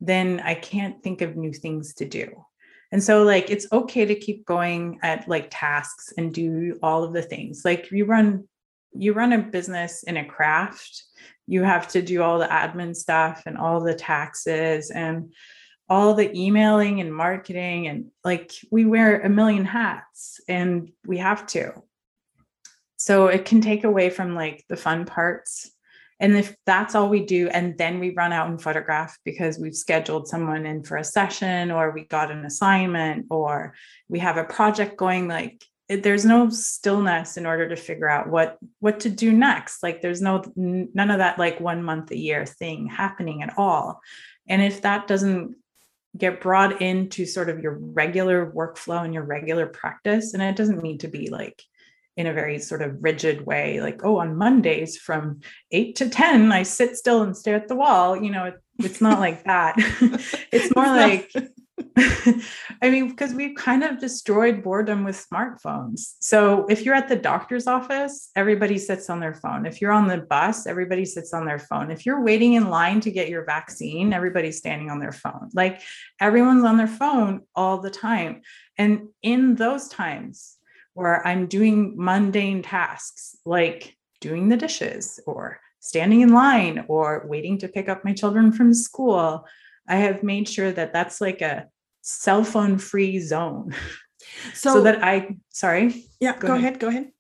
[0.01, 2.45] then I can't think of new things to do.
[2.93, 7.12] And so like it's okay to keep going at like tasks and do all of
[7.12, 7.62] the things.
[7.64, 8.49] Like you run
[8.97, 11.03] you run a business in a craft,
[11.49, 15.33] you have to do all the admin stuff and all the taxes and
[15.88, 21.47] all the emailing and marketing and like we wear a million hats and we have
[21.49, 21.73] to.
[22.97, 25.71] So it can take away from like the fun parts
[26.25, 29.77] and if that's all we do, and then we run out and photograph because we've
[29.77, 33.75] scheduled someone in for a session or we got an assignment or
[34.09, 38.57] we have a project going, like there's no stillness in order to figure out what
[38.81, 39.83] what to do next.
[39.83, 44.01] Like there's no none of that like one month a year thing happening at all.
[44.49, 45.57] And if that doesn't
[46.17, 50.83] get brought into sort of your regular workflow and your regular practice, and it doesn't
[50.83, 51.63] need to be like
[52.16, 55.40] in a very sort of rigid way like oh on mondays from
[55.72, 59.00] 8 to 10 i sit still and stare at the wall you know it, it's
[59.00, 59.74] not like that
[60.53, 61.31] it's more like
[61.96, 66.14] I mean, because we've kind of destroyed boredom with smartphones.
[66.20, 69.66] So if you're at the doctor's office, everybody sits on their phone.
[69.66, 71.90] If you're on the bus, everybody sits on their phone.
[71.90, 75.50] If you're waiting in line to get your vaccine, everybody's standing on their phone.
[75.53, 75.83] Like
[76.20, 78.42] everyone's on their phone all the time.
[78.79, 80.54] And in those times,
[80.95, 87.59] where I'm doing mundane tasks like doing the dishes or standing in line or waiting
[87.59, 89.47] to pick up my children from school.
[89.87, 91.67] I have made sure that that's like a
[92.01, 93.75] cell phone free zone.
[94.55, 96.07] So, so, that I, sorry.
[96.19, 96.65] Yeah, go, go ahead.
[96.65, 96.81] ahead.
[96.81, 97.13] Go ahead.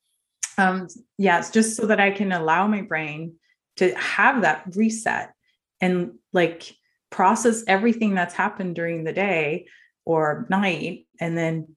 [0.56, 3.34] Um, yeah, it's just so that I can allow my brain
[3.76, 5.32] to have that reset
[5.80, 6.74] and like
[7.10, 9.66] process everything that's happened during the day
[10.04, 11.76] or night and then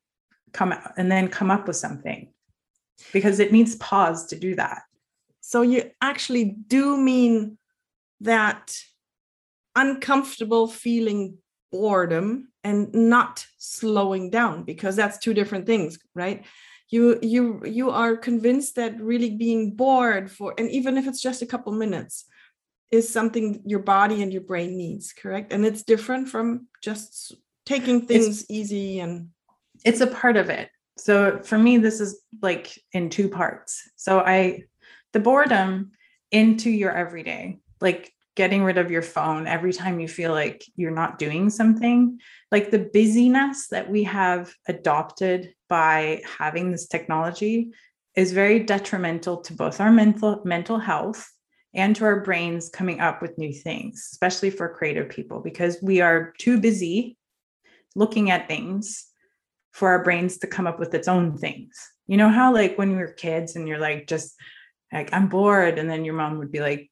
[0.53, 2.31] come and then come up with something
[3.13, 4.83] because it needs pause to do that.
[5.41, 7.57] So you actually do mean
[8.21, 8.75] that
[9.75, 11.37] uncomfortable feeling
[11.71, 16.45] boredom and not slowing down because that's two different things, right?
[16.89, 21.41] You you you are convinced that really being bored for and even if it's just
[21.41, 22.25] a couple minutes
[22.91, 25.51] is something your body and your brain needs, correct?
[25.51, 27.35] And it's different from just
[27.65, 29.29] taking things it's, easy and
[29.87, 30.69] it's a part of it.
[30.97, 33.89] So for me, this is like in two parts.
[33.95, 34.63] So I,
[35.13, 35.91] the boredom
[36.31, 40.91] into your everyday, like getting rid of your phone every time you feel like you're
[40.91, 42.19] not doing something,
[42.51, 47.71] like the busyness that we have adopted by having this technology
[48.15, 51.31] is very detrimental to both our mental mental health
[51.73, 56.01] and to our brains coming up with new things, especially for creative people, because we
[56.01, 57.17] are too busy
[57.95, 59.06] looking at things
[59.77, 61.77] for our brains to come up with its own things.
[62.07, 64.35] You know how like when we were kids and you're like just
[64.91, 66.89] like I'm bored and then your mom would be like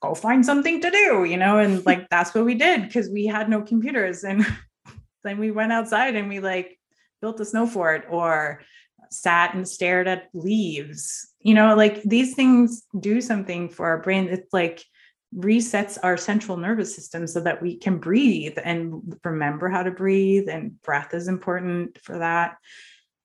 [0.00, 3.26] go find something to do, you know, and like that's what we did because we
[3.26, 4.46] had no computers and
[5.24, 6.78] then we went outside and we like
[7.20, 8.62] built a snow fort or
[9.10, 11.28] sat and stared at leaves.
[11.42, 14.26] You know, like these things do something for our brain.
[14.30, 14.82] It's like
[15.34, 20.48] resets our central nervous system so that we can breathe and remember how to breathe
[20.48, 22.56] and breath is important for that.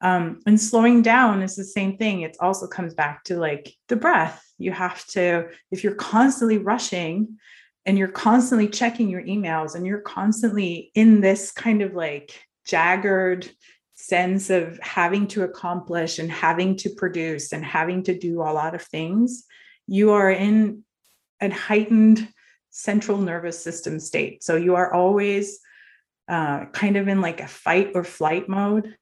[0.01, 2.21] Um, and slowing down is the same thing.
[2.21, 4.43] It also comes back to like the breath.
[4.57, 7.37] You have to if you're constantly rushing
[7.85, 13.51] and you're constantly checking your emails and you're constantly in this kind of like jagged
[13.95, 18.75] sense of having to accomplish and having to produce and having to do a lot
[18.75, 19.45] of things
[19.87, 20.83] you are in
[21.45, 22.27] a heightened
[22.71, 24.43] central nervous system state.
[24.43, 25.59] So you are always
[26.27, 28.95] uh, kind of in like a fight or flight mode.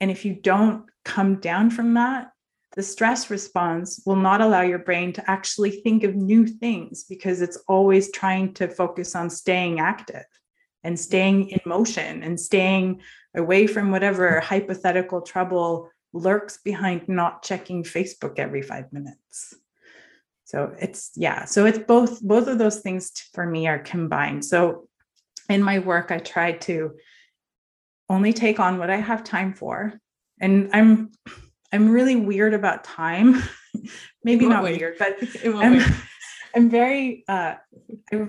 [0.00, 2.30] And if you don't come down from that,
[2.76, 7.40] the stress response will not allow your brain to actually think of new things because
[7.40, 10.24] it's always trying to focus on staying active
[10.82, 13.00] and staying in motion and staying
[13.36, 19.54] away from whatever hypothetical trouble lurks behind not checking Facebook every five minutes
[20.54, 24.44] so it's yeah so it's both both of those things for me are combined.
[24.44, 24.88] So
[25.50, 26.92] in my work i try to
[28.08, 29.94] only take on what i have time for.
[30.40, 31.10] And i'm
[31.72, 33.42] i'm really weird about time.
[34.24, 34.76] Maybe not way?
[34.76, 35.82] weird but I'm,
[36.54, 37.56] I'm very uh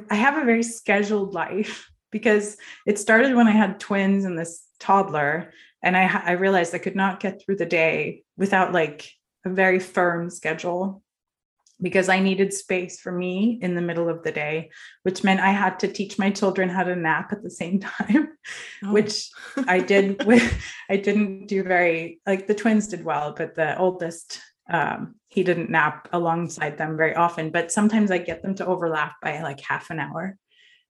[0.10, 2.58] I have a very scheduled life because
[2.88, 5.54] it started when i had twins and this toddler
[5.84, 9.12] and i i realized i could not get through the day without like
[9.46, 11.04] a very firm schedule
[11.82, 14.72] because I needed space for me in the middle of the day,
[15.04, 18.30] which meant I had to teach my children how to nap at the same time,
[18.84, 18.94] oh.
[18.94, 19.30] which
[19.68, 20.54] I did with
[20.90, 25.70] I didn't do very like the twins did well, but the oldest um, he didn't
[25.70, 29.92] nap alongside them very often, but sometimes I get them to overlap by like half
[29.92, 30.38] an hour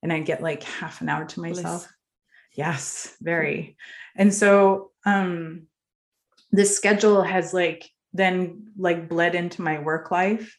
[0.01, 1.81] and I get like half an hour to myself.
[1.81, 1.93] Bliss.
[2.53, 3.75] Yes, very.
[4.15, 5.63] And so um
[6.51, 10.57] this schedule has like then like bled into my work life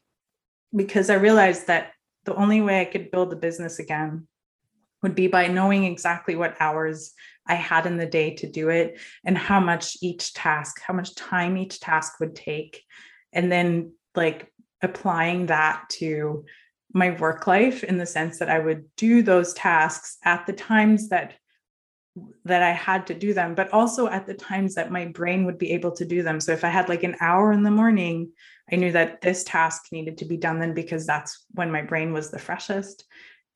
[0.76, 1.92] because I realized that
[2.24, 4.28] the only way I could build the business again
[5.02, 7.12] would be by knowing exactly what hours
[7.46, 11.14] I had in the day to do it and how much each task, how much
[11.14, 12.82] time each task would take.
[13.32, 14.52] And then like
[14.82, 16.44] applying that to
[16.92, 21.08] my work life in the sense that I would do those tasks at the times
[21.10, 21.34] that
[22.44, 25.58] that I had to do them, but also at the times that my brain would
[25.58, 26.40] be able to do them.
[26.40, 28.32] So if I had like an hour in the morning
[28.70, 32.12] I knew that this task needed to be done then because that's when my brain
[32.12, 33.04] was the freshest.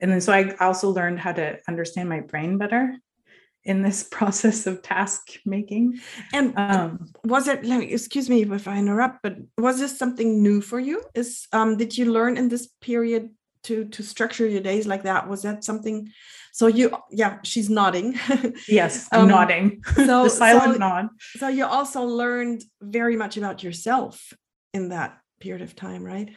[0.01, 2.97] And then so I also learned how to understand my brain better
[3.65, 6.01] in this process of task making.
[6.33, 10.61] And um, was it like excuse me if I interrupt, but was this something new
[10.61, 11.03] for you?
[11.15, 13.31] Is um did you learn in this period
[13.65, 15.29] to to structure your days like that?
[15.29, 16.11] Was that something
[16.53, 18.19] so you yeah, she's nodding.
[18.69, 19.83] yes, I'm um, nodding.
[19.95, 21.09] So the silent so, nod.
[21.37, 24.33] So you also learned very much about yourself
[24.75, 26.31] in that period of time, right?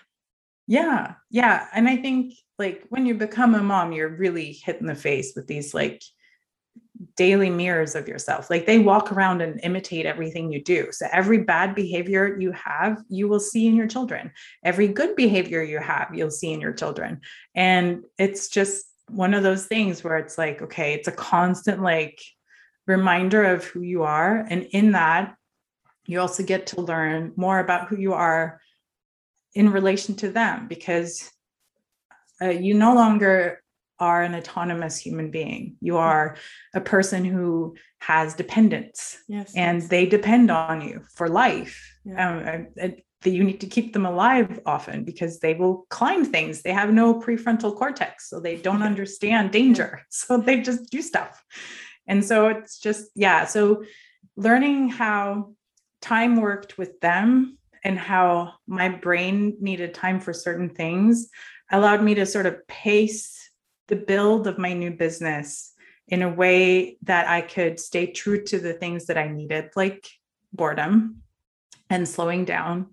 [0.67, 1.15] Yeah.
[1.29, 1.67] Yeah.
[1.73, 5.33] And I think like when you become a mom, you're really hit in the face
[5.35, 6.01] with these like
[7.15, 8.49] daily mirrors of yourself.
[8.49, 10.87] Like they walk around and imitate everything you do.
[10.91, 14.31] So every bad behavior you have, you will see in your children.
[14.63, 17.21] Every good behavior you have, you'll see in your children.
[17.55, 22.21] And it's just one of those things where it's like, okay, it's a constant like
[22.87, 24.45] reminder of who you are.
[24.49, 25.35] And in that,
[26.05, 28.59] you also get to learn more about who you are
[29.55, 31.31] in relation to them because
[32.41, 33.62] uh, you no longer
[33.99, 35.75] are an autonomous human being.
[35.79, 36.35] You are
[36.73, 39.89] a person who has dependents yes, and yes.
[39.89, 41.95] they depend on you for life.
[42.03, 42.67] Yeah.
[42.75, 46.61] Um, you need to keep them alive often because they will climb things.
[46.61, 50.01] They have no prefrontal cortex, so they don't understand danger.
[50.09, 51.43] So they just do stuff.
[52.07, 53.45] And so it's just, yeah.
[53.45, 53.83] So
[54.35, 55.53] learning how
[56.01, 61.29] time worked with them and how my brain needed time for certain things
[61.71, 63.42] allowed me to sort of pace
[63.93, 65.71] the build of my new business
[66.07, 70.09] in a way that I could stay true to the things that I needed, like
[70.51, 71.21] boredom
[71.91, 72.87] and slowing down.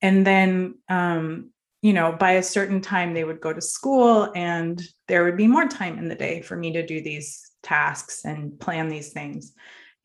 [0.00, 4.82] And then, um, you know, by a certain time, they would go to school and
[5.06, 8.58] there would be more time in the day for me to do these tasks and
[8.58, 9.52] plan these things.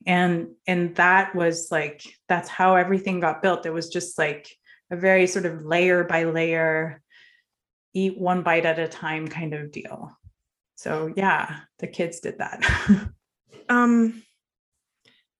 [0.05, 3.65] And and that was like that's how everything got built.
[3.65, 4.55] It was just like
[4.91, 7.01] a very sort of layer by layer,
[7.95, 10.11] eat one bite at a time kind of deal.
[10.77, 12.63] So yeah, the kids did that.
[13.69, 14.23] um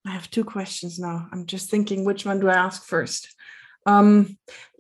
[0.07, 1.27] I have two questions now.
[1.31, 3.35] I'm just thinking which one do I ask first?
[3.85, 4.37] Um,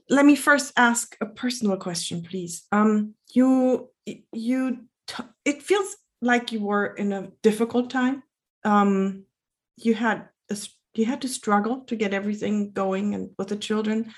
[0.09, 2.63] let me first ask a personal question, please.
[2.71, 3.89] Um, you,
[4.31, 8.23] you, t- it feels like you were in a difficult time.
[8.63, 9.25] Um,
[9.75, 10.57] you had a,
[10.95, 14.13] you had to struggle to get everything going and with the children.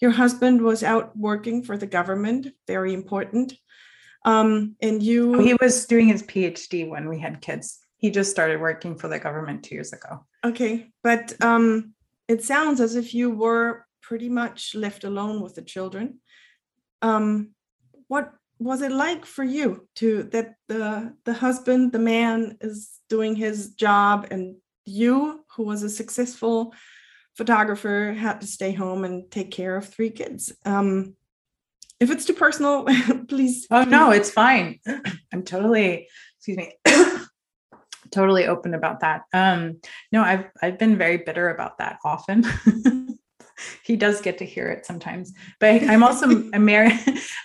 [0.00, 3.54] Your husband was out working for the government, very important.
[4.26, 7.78] Um, and you, he was doing his PhD when we had kids.
[7.96, 10.26] He just started working for the government two years ago.
[10.44, 11.94] Okay, but um,
[12.28, 16.18] it sounds as if you were pretty much left alone with the children.
[17.02, 17.50] Um,
[18.08, 23.36] what was it like for you to that the the husband, the man, is doing
[23.36, 26.74] his job, and you, who was a successful
[27.36, 30.52] photographer, had to stay home and take care of three kids?
[30.64, 31.14] Um,
[32.00, 32.84] if it's too personal,
[33.28, 33.66] please.
[33.70, 34.80] Oh no, it's fine.
[35.32, 36.08] I'm totally.
[36.38, 36.72] Excuse me.
[38.10, 39.22] totally open about that.
[39.32, 39.80] Um,
[40.12, 42.44] no, I've I've been very bitter about that often.
[43.82, 45.32] he does get to hear it sometimes.
[45.60, 46.98] But I'm also I'm married.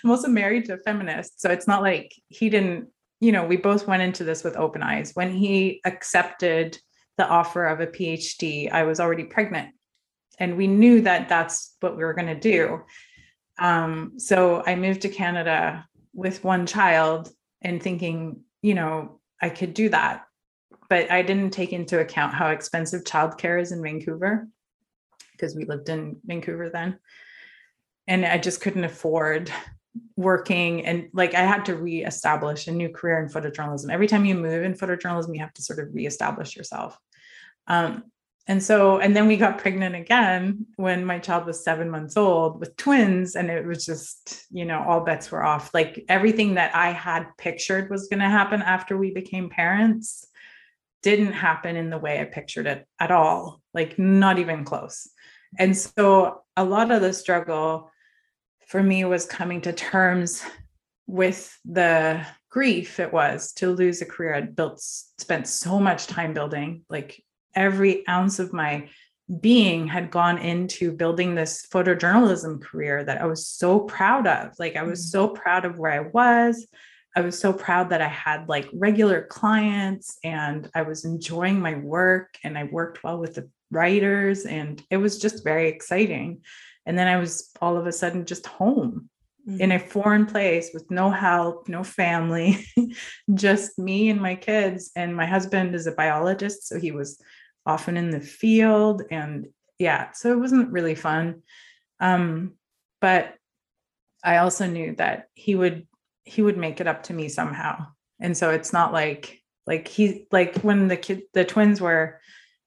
[0.04, 2.88] I'm also married to a feminist, so it's not like he didn't.
[3.20, 5.12] You know, we both went into this with open eyes.
[5.14, 6.78] When he accepted
[7.18, 9.70] the offer of a PhD, I was already pregnant,
[10.38, 12.82] and we knew that that's what we were going to do.
[13.58, 17.30] Um, so I moved to Canada with one child
[17.60, 20.24] and thinking, you know, I could do that
[20.92, 24.46] but I didn't take into account how expensive childcare is in Vancouver
[25.32, 26.98] because we lived in Vancouver then.
[28.06, 29.50] And I just couldn't afford
[30.18, 33.90] working and like I had to reestablish a new career in photojournalism.
[33.90, 36.98] Every time you move in photojournalism, you have to sort of reestablish yourself.
[37.68, 38.04] Um,
[38.48, 42.58] and so, and then we got pregnant again when my child was seven months old
[42.58, 45.72] with twins, and it was just, you know, all bets were off.
[45.72, 50.26] Like everything that I had pictured was going to happen after we became parents
[51.02, 55.08] didn't happen in the way I pictured it at all, like not even close.
[55.58, 57.90] And so a lot of the struggle
[58.68, 60.42] for me was coming to terms
[61.06, 66.32] with the grief it was to lose a career I'd built, spent so much time
[66.34, 67.22] building, like
[67.54, 68.88] every ounce of my
[69.40, 74.58] being had gone into building this photojournalism career that I was so proud of.
[74.58, 75.10] Like I was mm.
[75.10, 76.66] so proud of where I was.
[77.14, 81.74] I was so proud that I had like regular clients and I was enjoying my
[81.74, 86.42] work and I worked well with the writers and it was just very exciting.
[86.86, 89.10] And then I was all of a sudden just home
[89.48, 89.60] mm-hmm.
[89.60, 92.66] in a foreign place with no help, no family,
[93.34, 94.90] just me and my kids.
[94.96, 97.20] And my husband is a biologist, so he was
[97.66, 99.46] often in the field and
[99.78, 101.42] yeah, so it wasn't really fun.
[102.00, 102.52] Um,
[103.00, 103.34] but
[104.24, 105.86] I also knew that he would
[106.24, 107.86] he would make it up to me somehow.
[108.20, 112.20] And so it's not like like he like when the kid the twins were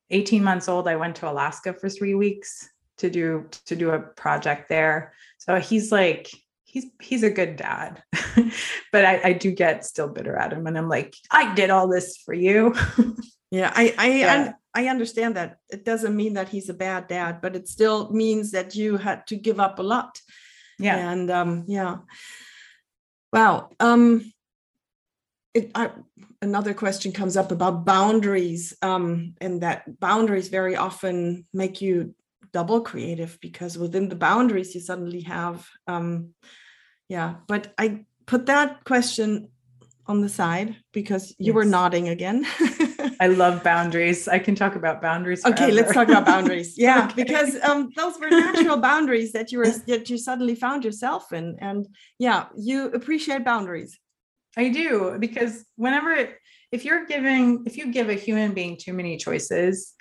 [0.09, 3.99] 18 months old, I went to Alaska for three weeks to do to do a
[3.99, 5.13] project there.
[5.37, 6.29] So he's like
[6.63, 8.03] he's he's a good dad.
[8.91, 11.87] but I, I do get still bitter at him and I'm like, I did all
[11.87, 12.75] this for you.
[13.51, 14.53] yeah, I I yeah.
[14.75, 15.59] I understand that.
[15.69, 19.25] It doesn't mean that he's a bad dad, but it still means that you had
[19.27, 20.19] to give up a lot.
[20.77, 21.11] Yeah.
[21.11, 21.97] And um yeah.
[23.35, 23.69] Wow.
[23.81, 24.31] Um,
[25.53, 25.91] it, I,
[26.41, 32.15] another question comes up about boundaries, um, and that boundaries very often make you
[32.53, 36.29] double creative because within the boundaries you suddenly have, um,
[37.09, 37.35] yeah.
[37.47, 39.49] But I put that question
[40.07, 41.55] on the side because you yes.
[41.55, 42.45] were nodding again.
[43.19, 44.27] I love boundaries.
[44.27, 45.41] I can talk about boundaries.
[45.41, 45.63] Forever.
[45.63, 46.75] Okay, let's talk about boundaries.
[46.85, 47.23] Yeah, okay.
[47.23, 51.57] because um, those were natural boundaries that you were that you suddenly found yourself in,
[51.59, 51.87] and
[52.19, 53.97] yeah, you appreciate boundaries.
[54.57, 56.29] I do because whenever
[56.71, 59.94] if you're giving if you give a human being too many choices,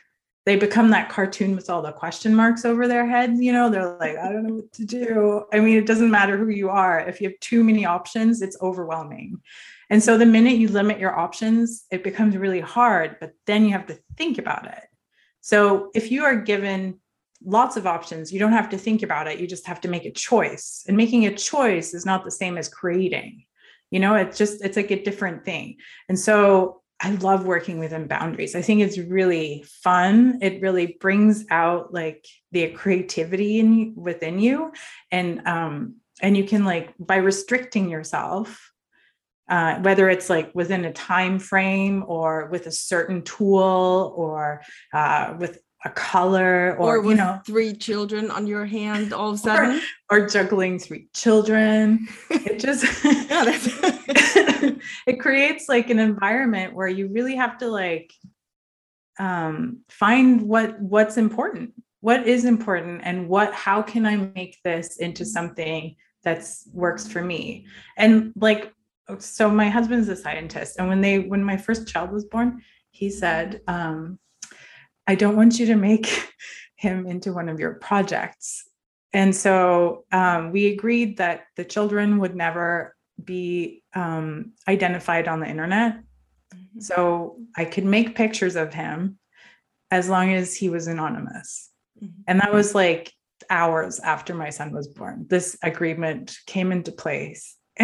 [0.44, 3.40] they become that cartoon with all the question marks over their heads.
[3.40, 5.44] You know, they're like, I don't know what to do.
[5.52, 7.00] I mean, it doesn't matter who you are.
[7.00, 9.40] If you have too many options, it's overwhelming.
[9.90, 13.72] And so the minute you limit your options, it becomes really hard, but then you
[13.72, 14.82] have to think about it.
[15.40, 17.00] So if you are given
[17.44, 18.32] lots of options.
[18.32, 19.38] You don't have to think about it.
[19.38, 20.84] You just have to make a choice.
[20.88, 23.44] And making a choice is not the same as creating.
[23.90, 25.76] You know, it's just, it's like a different thing.
[26.08, 28.56] And so I love working within boundaries.
[28.56, 30.38] I think it's really fun.
[30.40, 34.72] It really brings out like the creativity in within you.
[35.10, 38.72] And um, and you can like by restricting yourself,
[39.50, 44.62] uh, whether it's like within a time frame or with a certain tool or
[44.94, 49.34] uh, with a color or, or you know three children on your hand all of
[49.34, 49.80] a sudden?
[50.10, 52.08] or, or juggling three children.
[52.30, 53.44] It just yeah
[55.06, 58.12] it creates like an environment where you really have to like
[59.18, 61.72] um find what what's important.
[62.00, 67.22] What is important and what how can i make this into something that's works for
[67.22, 67.66] me?
[67.96, 68.72] And like
[69.18, 73.10] so my husband's a scientist and when they when my first child was born he
[73.10, 74.18] said um
[75.06, 76.32] I don't want you to make
[76.76, 78.64] him into one of your projects.
[79.12, 85.46] And so um, we agreed that the children would never be um, identified on the
[85.46, 85.98] internet.
[86.54, 86.80] Mm-hmm.
[86.80, 89.18] So I could make pictures of him
[89.90, 91.70] as long as he was anonymous.
[92.02, 92.22] Mm-hmm.
[92.26, 93.12] And that was like
[93.50, 95.26] hours after my son was born.
[95.28, 97.56] This agreement came into place.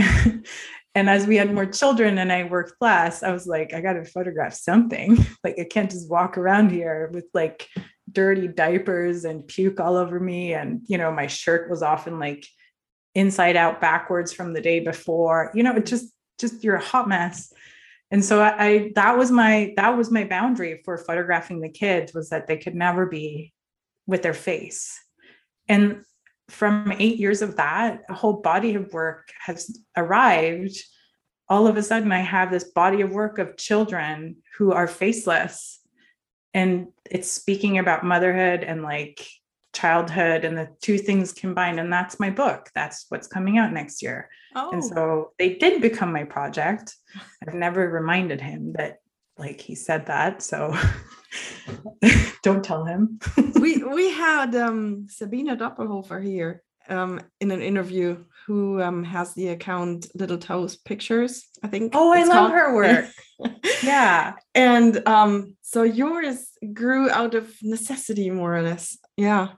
[0.95, 3.93] and as we had more children and I worked less, I was like, I got
[3.93, 5.25] to photograph something.
[5.45, 7.69] like, I can't just walk around here with like
[8.11, 10.53] dirty diapers and puke all over me.
[10.53, 12.45] And, you know, my shirt was often like
[13.15, 15.53] inside out backwards from the day before.
[15.55, 17.53] You know, it just, just you're a hot mess.
[18.11, 22.13] And so I, I that was my that was my boundary for photographing the kids
[22.13, 23.53] was that they could never be
[24.07, 24.99] with their face.
[25.69, 26.03] And
[26.51, 30.77] from eight years of that, a whole body of work has arrived.
[31.49, 35.81] All of a sudden, I have this body of work of children who are faceless.
[36.53, 39.27] And it's speaking about motherhood and like
[39.73, 41.79] childhood and the two things combined.
[41.79, 42.69] And that's my book.
[42.75, 44.29] That's what's coming out next year.
[44.55, 44.71] Oh.
[44.73, 45.33] And so oh.
[45.39, 46.97] they did become my project.
[47.47, 48.99] I've never reminded him that
[49.39, 50.43] like he said that.
[50.43, 50.77] So
[52.43, 53.19] don't tell him.
[53.57, 59.49] we we had um, Sabine Doppelhofer here um, in an interview who um, has the
[59.49, 61.45] account Little Toes Pictures.
[61.63, 61.93] I think.
[61.95, 62.53] Oh, I love called.
[62.53, 63.07] her work.
[63.83, 68.99] yeah, and um, so yours grew out of necessity, more or less.
[69.17, 69.49] Yeah,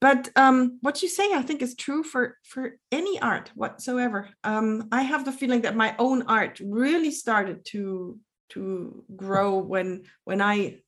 [0.00, 4.28] but um, what you say, I think, is true for for any art whatsoever.
[4.44, 8.18] Um, I have the feeling that my own art really started to
[8.50, 10.80] to grow when when I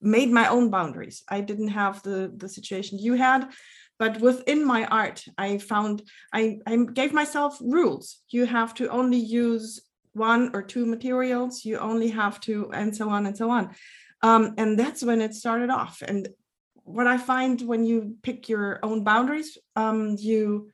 [0.00, 1.22] made my own boundaries.
[1.28, 3.50] I didn't have the the situation you had,
[3.98, 8.18] but within my art, I found I I gave myself rules.
[8.30, 9.80] You have to only use
[10.12, 11.64] one or two materials.
[11.64, 13.74] You only have to, and so on and so on.
[14.22, 16.02] Um, and that's when it started off.
[16.06, 16.28] And
[16.74, 20.70] what I find when you pick your own boundaries, um, you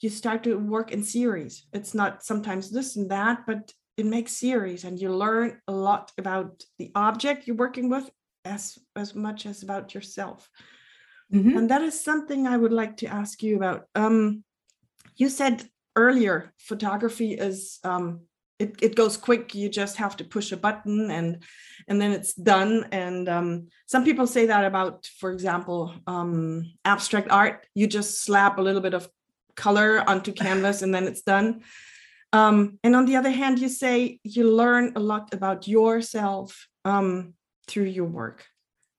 [0.00, 1.66] you start to work in series.
[1.72, 6.12] It's not sometimes this and that, but it makes series and you learn a lot
[6.18, 8.08] about the object you're working with
[8.48, 10.50] as as much as about yourself.
[11.30, 11.58] Mm-hmm.
[11.58, 13.86] and that is something i would like to ask you about.
[13.94, 14.44] Um
[15.16, 18.06] you said earlier photography is um
[18.58, 19.54] it, it goes quick.
[19.54, 21.42] You just have to push a button and
[21.86, 22.88] and then it's done.
[22.90, 27.66] And um, some people say that about for example um, abstract art.
[27.74, 29.08] You just slap a little bit of
[29.56, 31.62] color onto canvas and then it's done.
[32.32, 36.66] Um, and on the other hand, you say you learn a lot about yourself.
[36.84, 37.34] Um,
[37.68, 38.44] through your work.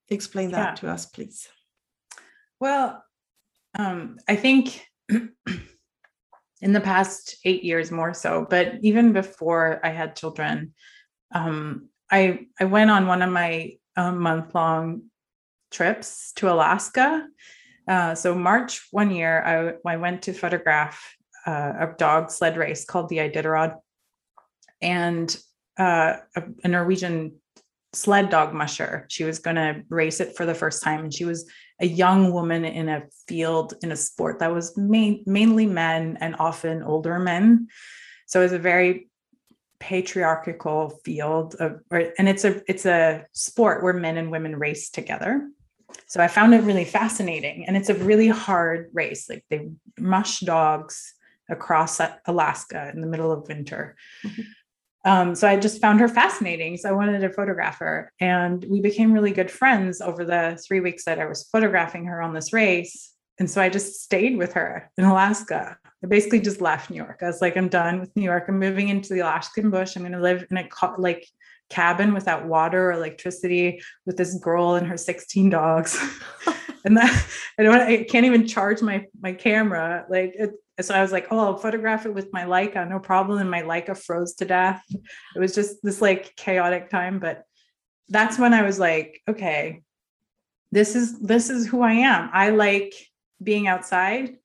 [0.10, 0.76] Explain that yeah.
[0.76, 1.48] to us, please.
[2.60, 3.04] Well,
[3.78, 10.16] um, I think in the past eight years more so, but even before I had
[10.16, 10.74] children,
[11.34, 15.04] um, I I went on one of my um, month long
[15.72, 17.28] trips to Alaska.
[17.88, 21.16] Uh, so March one year, I I went to photograph
[21.46, 23.76] uh, a dog sled race called the Iditarod,
[24.82, 25.36] and
[25.78, 27.40] uh, a, a, Norwegian
[27.94, 29.06] sled dog musher.
[29.10, 31.50] She was going to race it for the first time, and she was
[31.82, 36.36] a young woman in a field in a sport that was main, mainly men and
[36.40, 37.68] often older men.
[38.28, 39.10] So it was a very
[39.80, 45.50] patriarchal field of, and it's a it's a sport where men and women race together.
[46.06, 49.30] So I found it really fascinating, and it's a really hard race.
[49.30, 51.14] Like they mush dogs
[51.50, 53.96] across Alaska in the middle of winter.
[54.24, 54.42] Mm-hmm.
[55.10, 56.78] Um, so I just found her fascinating.
[56.78, 58.14] So I wanted to photograph her.
[58.20, 62.22] And we became really good friends over the three weeks that I was photographing her
[62.22, 63.12] on this race.
[63.40, 65.78] And so I just stayed with her in Alaska.
[66.04, 67.22] I basically just left New York.
[67.24, 68.46] I was like, I'm done with New York.
[68.48, 69.96] I'm moving into the Alaskan bush.
[69.96, 71.26] I'm going to live in a like
[71.72, 75.98] cabin without water or electricity with this girl and her 16 dogs.
[76.86, 77.26] and that
[77.58, 80.06] I don't I can't even charge my my camera.
[80.08, 80.52] Like it,
[80.82, 83.40] so I was like, oh, I'll photograph it with my Leica, no problem.
[83.40, 84.84] And my Leica froze to death.
[85.36, 87.20] It was just this like chaotic time.
[87.20, 87.44] But
[88.08, 89.82] that's when I was like, okay,
[90.72, 92.30] this is this is who I am.
[92.34, 92.94] I like
[93.42, 94.38] being outside.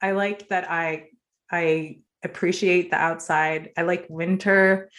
[0.00, 1.08] I like that I
[1.50, 3.70] I appreciate the outside.
[3.76, 4.90] I like winter.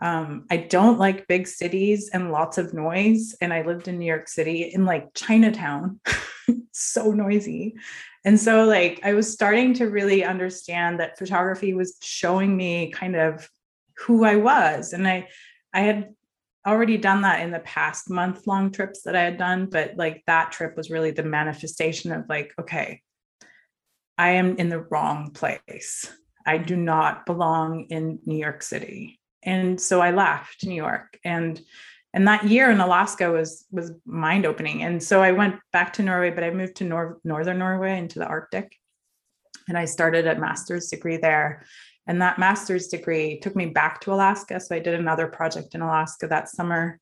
[0.00, 3.34] Um, I don't like big cities and lots of noise.
[3.40, 6.00] And I lived in New York City in like Chinatown,
[6.72, 7.76] so noisy.
[8.26, 13.14] And so, like, I was starting to really understand that photography was showing me kind
[13.14, 13.48] of
[13.98, 14.92] who I was.
[14.92, 15.28] And I,
[15.72, 16.08] I had
[16.66, 20.24] already done that in the past month long trips that I had done, but like
[20.26, 23.00] that trip was really the manifestation of like, okay,
[24.18, 26.12] I am in the wrong place.
[26.44, 29.20] I do not belong in New York City.
[29.44, 31.60] And so I left New York and
[32.16, 34.82] and that year in Alaska was was mind opening.
[34.82, 38.18] And so I went back to Norway, but I moved to nor- northern Norway into
[38.18, 38.74] the Arctic.
[39.68, 41.66] And I started a master's degree there.
[42.06, 44.60] And that master's degree took me back to Alaska.
[44.60, 46.98] So I did another project in Alaska that summer.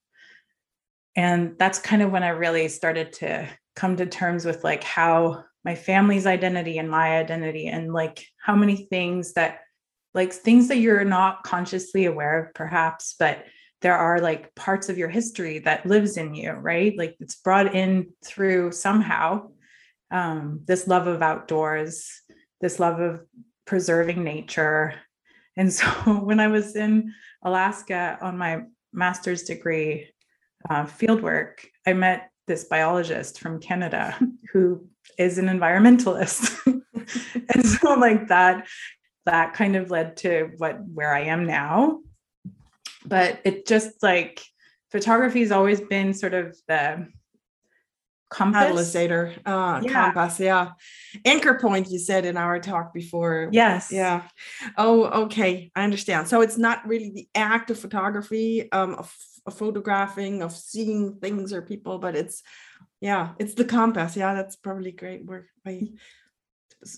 [1.14, 5.44] And that's kind of when I really started to come to terms with like how
[5.64, 9.60] my family's identity and my identity and like how many things that
[10.12, 13.44] like things that you're not consciously aware of perhaps but
[13.84, 16.98] there are like parts of your history that lives in you right?
[16.98, 19.50] Like it's brought in through somehow
[20.10, 22.10] um, this love of outdoors
[22.64, 23.20] this love of
[23.66, 24.94] preserving nature.
[25.56, 25.86] And so
[26.28, 27.12] when i was in
[27.44, 28.62] alaska on my
[28.92, 30.10] master's degree
[30.70, 34.18] uh, fieldwork i met this biologist from canada
[34.52, 36.58] who is an environmentalist.
[37.54, 38.66] And so like that
[39.26, 42.00] that kind of led to what where i am now
[43.04, 44.42] but it just like
[44.90, 47.06] photography has always been sort of the
[48.30, 48.62] compass.
[49.46, 49.92] Uh, yeah.
[49.92, 50.72] compass yeah.
[51.24, 53.48] Anchor point you said in our talk before.
[53.52, 53.92] Yes.
[53.92, 54.22] Yeah.
[54.76, 56.28] Oh okay i understand.
[56.28, 59.14] So it's not really the act of photography um of,
[59.46, 62.42] of photographing of seeing things or people but it's
[63.00, 64.16] yeah it's the compass.
[64.16, 65.46] Yeah that's probably great work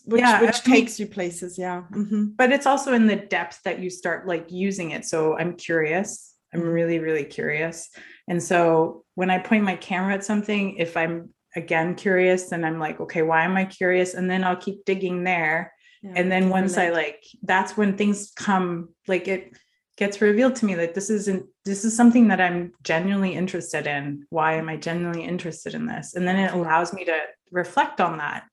[0.05, 2.27] which, yeah, which takes you places yeah mm-hmm.
[2.37, 6.35] but it's also in the depth that you start like using it so i'm curious.
[6.55, 6.71] I'm mm-hmm.
[6.71, 7.91] really really curious.
[8.29, 12.79] And so when i point my camera at something if i'm again curious then i'm
[12.79, 14.15] like okay why am i curious?
[14.15, 15.73] And then i'll keep digging there.
[16.03, 19.57] Yeah, and then once i like that's when things come like it
[19.97, 24.27] gets revealed to me that this isn't this is something that i'm genuinely interested in.
[24.31, 26.15] Why am i genuinely interested in this?
[26.15, 27.19] And then it allows me to
[27.51, 28.45] reflect on that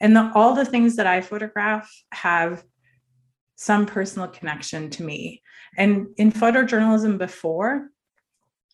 [0.00, 2.64] and the, all the things that i photograph have
[3.60, 5.42] some personal connection to me.
[5.76, 7.90] And in photojournalism before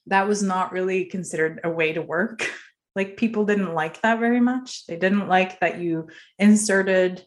[0.07, 2.49] that was not really considered a way to work.
[2.95, 4.87] Like people didn't like that very much.
[4.87, 6.09] They didn't like that you
[6.39, 7.23] inserted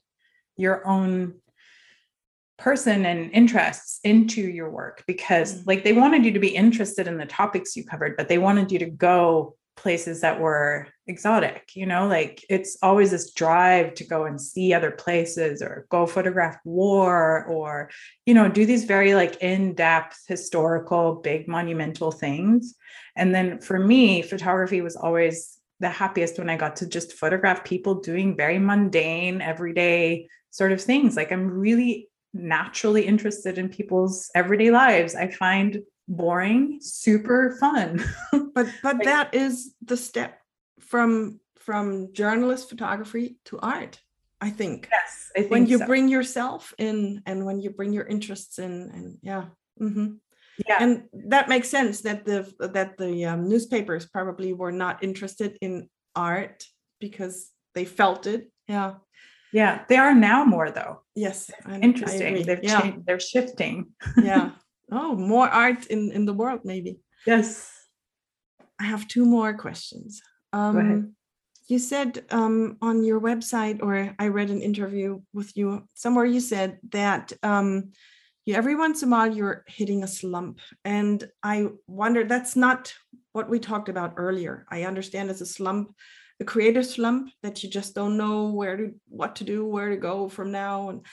[0.57, 1.35] your own
[2.57, 5.67] person and interests into your work because mm-hmm.
[5.67, 8.71] like they wanted you to be interested in the topics you covered but they wanted
[8.71, 14.05] you to go places that were exotic you know like it's always this drive to
[14.05, 17.89] go and see other places or go photograph war or
[18.25, 22.75] you know do these very like in-depth historical big monumental things
[23.17, 27.63] and then for me photography was always the happiest when i got to just photograph
[27.65, 34.29] people doing very mundane everyday sort of things like i'm really naturally interested in people's
[34.35, 35.15] everyday lives.
[35.15, 38.03] I find boring super fun.
[38.31, 40.38] but but like, that is the step
[40.89, 44.01] from from journalist photography to art.
[44.41, 44.87] I think.
[44.91, 45.85] Yes, I think when you so.
[45.85, 49.45] bring yourself in and when you bring your interests in, and yeah,
[49.79, 50.13] mm-hmm.
[50.65, 55.57] yeah, and that makes sense that the that the um, newspapers probably were not interested
[55.61, 56.65] in art
[56.99, 58.49] because they felt it.
[58.67, 58.93] Yeah,
[59.51, 61.01] yeah, they are now more though.
[61.15, 62.45] Yes, interesting.
[62.45, 62.81] They've yeah.
[62.81, 63.05] changed.
[63.05, 63.87] They're shifting.
[64.17, 64.51] yeah.
[64.91, 66.97] Oh, more art in in the world, maybe.
[67.27, 67.71] Yes.
[68.79, 70.19] I have two more questions.
[70.53, 71.13] Um, Go ahead.
[71.67, 76.25] You said um, on your website, or I read an interview with you somewhere.
[76.25, 77.91] You said that um,
[78.45, 82.93] you every once in a while you're hitting a slump, and I wonder that's not
[83.33, 84.65] what we talked about earlier.
[84.71, 85.93] I understand as a slump
[86.39, 89.97] a creative slump that you just don't know where to what to do where to
[89.97, 91.05] go from now and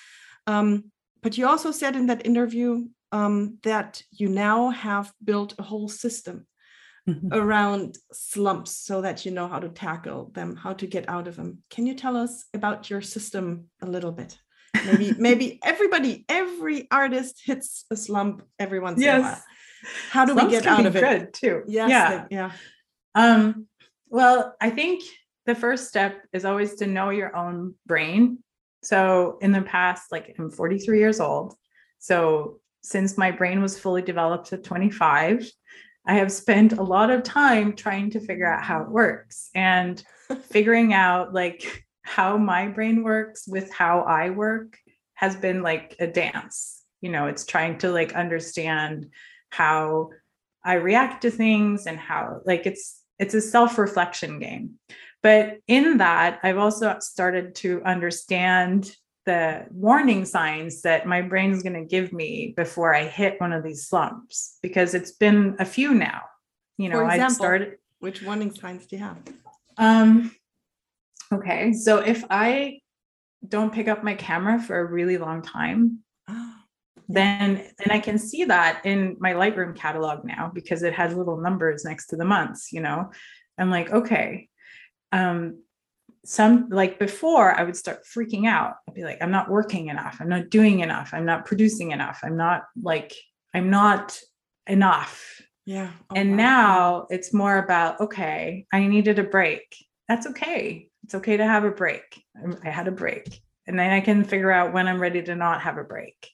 [0.46, 0.84] um,
[1.22, 5.88] but you also said in that interview um, that you now have built a whole
[5.88, 6.46] system
[7.08, 7.28] mm-hmm.
[7.32, 11.36] around slumps so that you know how to tackle them how to get out of
[11.36, 14.38] them can you tell us about your system a little bit
[14.86, 19.14] maybe maybe everybody every artist hits a slump every once yes.
[19.16, 19.42] in a while
[20.10, 21.00] How do we get out of it?
[21.00, 21.62] good too.
[21.66, 22.24] Yes, Yeah.
[22.28, 22.52] they- yeah.
[23.14, 23.66] Um,
[24.08, 25.02] well, I think
[25.46, 28.38] the first step is always to know your own brain.
[28.82, 31.54] So in the past, like I'm 43 years old.
[31.98, 35.50] So since my brain was fully developed at 25,
[36.06, 40.02] I have spent a lot of time trying to figure out how it works and
[40.42, 44.78] figuring out like how my brain works with how I work
[45.14, 46.84] has been like a dance.
[47.00, 49.08] You know, it's trying to like understand
[49.50, 50.10] how
[50.64, 54.74] I react to things and how like it's it's a self-reflection game.
[55.22, 58.94] But in that, I've also started to understand
[59.26, 63.52] the warning signs that my brain is going to give me before I hit one
[63.52, 66.22] of these slumps because it's been a few now.
[66.78, 69.18] You know, I started Which warning signs do you have?
[69.78, 70.34] um
[71.32, 72.80] okay, so if I
[73.46, 75.98] don't pick up my camera for a really long time,
[77.08, 81.38] then then I can see that in my Lightroom catalog now because it has little
[81.38, 83.10] numbers next to the months, you know.
[83.58, 84.48] I'm like, okay.
[85.12, 85.62] Um
[86.26, 88.74] some like before I would start freaking out.
[88.88, 90.18] I'd be like, I'm not working enough.
[90.20, 91.10] I'm not doing enough.
[91.12, 92.20] I'm not producing enough.
[92.22, 93.14] I'm not like
[93.54, 94.18] I'm not
[94.66, 95.40] enough.
[95.64, 95.92] yeah.
[96.10, 96.36] Oh, and wow.
[96.36, 99.62] now it's more about, okay, I needed a break.
[100.08, 100.88] That's okay.
[101.04, 102.22] It's okay to have a break.
[102.36, 103.40] I- I had a break.
[103.68, 106.30] And then I can figure out when I'm ready to not have a break.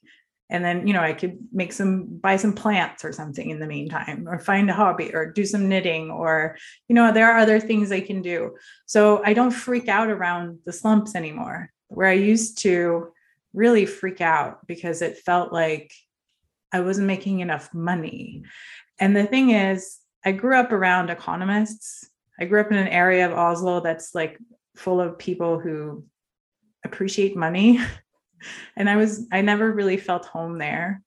[0.53, 3.66] And then, you know, I could make some, buy some plants or something in the
[3.66, 7.59] meantime, or find a hobby or do some knitting, or, you know, there are other
[7.59, 8.55] things I can do.
[8.84, 13.09] So I don't freak out around the slumps anymore, where I used to
[13.55, 15.90] really freak out because it felt like
[16.70, 18.42] I wasn't making enough money.
[19.00, 22.11] And the thing is, I grew up around economists.
[22.38, 24.38] I grew up in an area of Oslo that's like
[24.76, 26.05] full of people who
[26.84, 27.80] appreciate money.
[28.76, 31.03] And I was, I never really felt home there.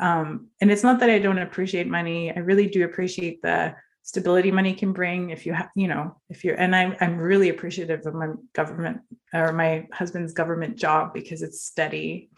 [0.00, 2.34] Um, and it's not that I don't appreciate money.
[2.34, 6.44] I really do appreciate the stability money can bring if you have, you know, if
[6.44, 9.00] you're, and I'm, I'm really appreciative of my government
[9.32, 12.30] or my husband's government job because it's steady.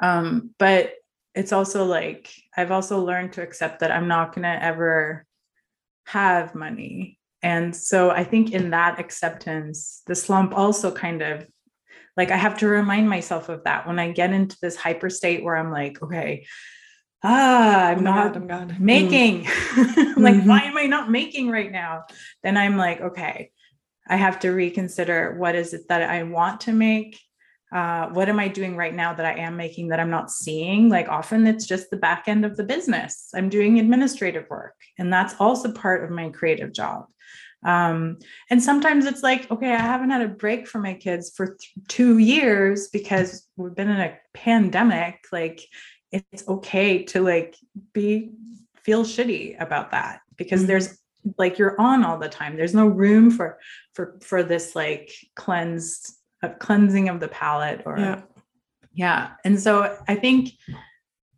[0.00, 0.92] Um, but
[1.34, 5.24] it's also like I've also learned to accept that I'm not going to ever
[6.06, 7.18] have money.
[7.42, 11.46] And so I think in that acceptance, the slump also kind of
[12.18, 15.44] like I have to remind myself of that when I get into this hyper state
[15.44, 16.46] where I'm like, okay,
[17.22, 18.68] ah, I'm Oh not God, oh God.
[18.70, 18.80] Mm.
[18.80, 19.44] making.
[20.16, 20.46] like, Mhm.
[20.46, 22.04] why am I not making right now?
[22.42, 23.52] Then I'm like, okay,
[24.08, 27.18] I have to reconsider what is it that I want to make
[27.70, 30.88] uh, what am I doing right now that I am making that I'm not seeing?
[30.88, 33.28] Like often it's just the back end of the business.
[33.34, 37.04] I'm doing administrative work, and that's also part of my creative job.
[37.64, 38.18] Um,
[38.50, 41.72] and sometimes it's like, okay, I haven't had a break for my kids for th-
[41.88, 45.26] two years because we've been in a pandemic.
[45.32, 45.60] Like
[46.12, 47.56] it's okay to like
[47.92, 48.30] be
[48.82, 50.66] feel shitty about that because Mhm.
[50.68, 50.98] there's
[51.36, 52.56] like you're on all the time.
[52.56, 53.58] There's no room for
[53.94, 58.20] for for this like cleansed a cleansing of the palate or Yeah.
[58.94, 60.50] yeah and so i think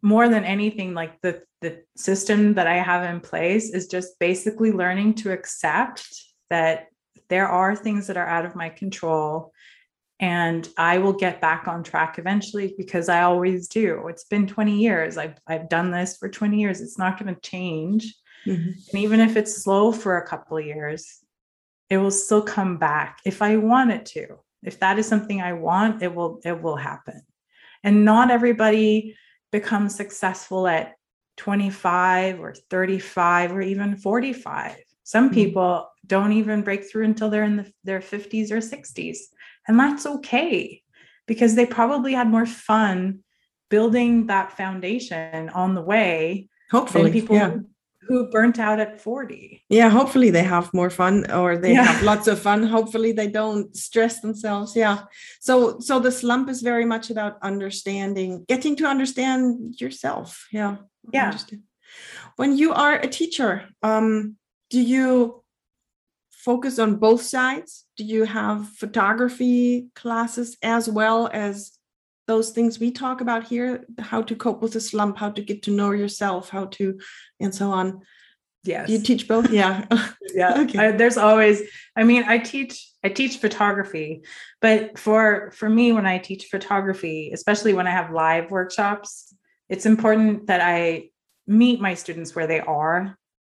[0.03, 4.73] more than anything like the the system that i have in place is just basically
[4.73, 6.07] learning to accept
[6.49, 6.87] that
[7.29, 9.53] there are things that are out of my control
[10.19, 14.07] and i will get back on track eventually because i always do.
[14.09, 15.17] It's been 20 years.
[15.17, 16.81] I've, I've done this for 20 years.
[16.81, 18.15] It's not going to change.
[18.47, 18.73] Mhm.
[18.93, 21.19] and even if it's slow for a couple of years
[21.91, 24.39] it will still come back if i want it to.
[24.63, 27.21] If that is something i want it will it will happen.
[27.85, 29.17] And not everybody
[29.53, 30.95] becomes successful at
[31.37, 35.35] 25 or 35 or even 45 some Mhm.
[35.35, 39.19] people don't even break through until they're in the, their 50s or 60s
[39.67, 40.83] and that's okay
[41.27, 43.21] because they probably had more fun
[43.71, 47.51] building that foundation on the way Hopefully, people yeah.
[47.51, 47.67] who
[48.33, 51.85] burnt out at 40 Yeah, hopefully they have more fun or they Yeah.
[51.85, 52.63] have lots of fun.
[52.63, 54.75] Hopefully they don't stress themselves.
[54.77, 54.99] Yeah.
[55.41, 60.29] So so the slump is very much about understanding, getting to understand yourself.
[60.53, 60.77] Yeah.
[61.13, 61.33] Yeah.
[62.37, 63.53] When you are a teacher,
[63.83, 64.37] um,
[64.71, 65.43] do you
[66.31, 67.87] focus on both sides?
[67.97, 71.80] Do you have photography classes as well as
[72.33, 73.71] those things we talk about here?
[74.11, 76.85] How to cope with a slump, how to get to know yourself, how to,
[77.43, 77.87] and so on.
[78.73, 79.47] yes Do you teach both?
[79.61, 79.75] Yeah.
[80.41, 80.79] yeah Okay.
[80.83, 81.57] I- there's always
[82.01, 82.75] i mean i teach
[83.07, 84.11] i teach photography
[84.65, 85.21] but for
[85.59, 89.11] for me when i teach photography especially when i have live workshops
[89.73, 90.81] it's important that i
[91.63, 92.99] meet my students where they are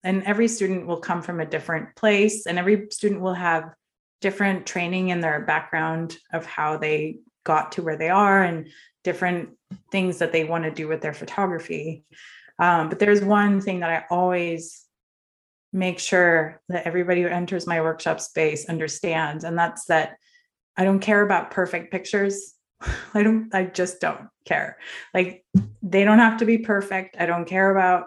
[0.08, 3.64] and every student will come from a different place and every student will have
[4.28, 6.08] different training in their background
[6.38, 7.00] of how they
[7.46, 8.68] got to where they are and
[9.06, 9.50] different
[9.92, 12.04] things that they want to do with their photography
[12.60, 14.86] Um, but there's one thing that I always
[15.74, 20.16] make sure that everybody who enters my workshop space understands, and that's that
[20.78, 22.54] I don't care about perfect pictures.
[23.14, 24.78] I don't, I just don't care.
[25.14, 25.46] Like
[25.82, 27.18] they don't have to be perfect.
[27.20, 28.06] I don't care about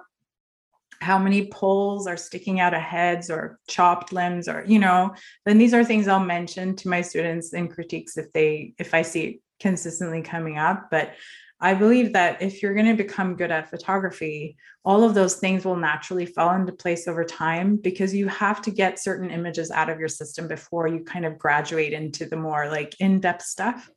[1.01, 5.15] how many poles are sticking out of heads or chopped limbs or you know
[5.47, 9.03] then these are things i'll mention to my students in critiques if they if i
[9.03, 10.89] see it consistently coming up.
[10.91, 11.15] But
[11.61, 15.65] i believe that if you're going to become good at photography all of those things
[15.65, 19.91] will naturally fall into place over time because you have to get certain images out
[19.91, 23.91] of your system before you kind of graduate into the more like in-depth stuff.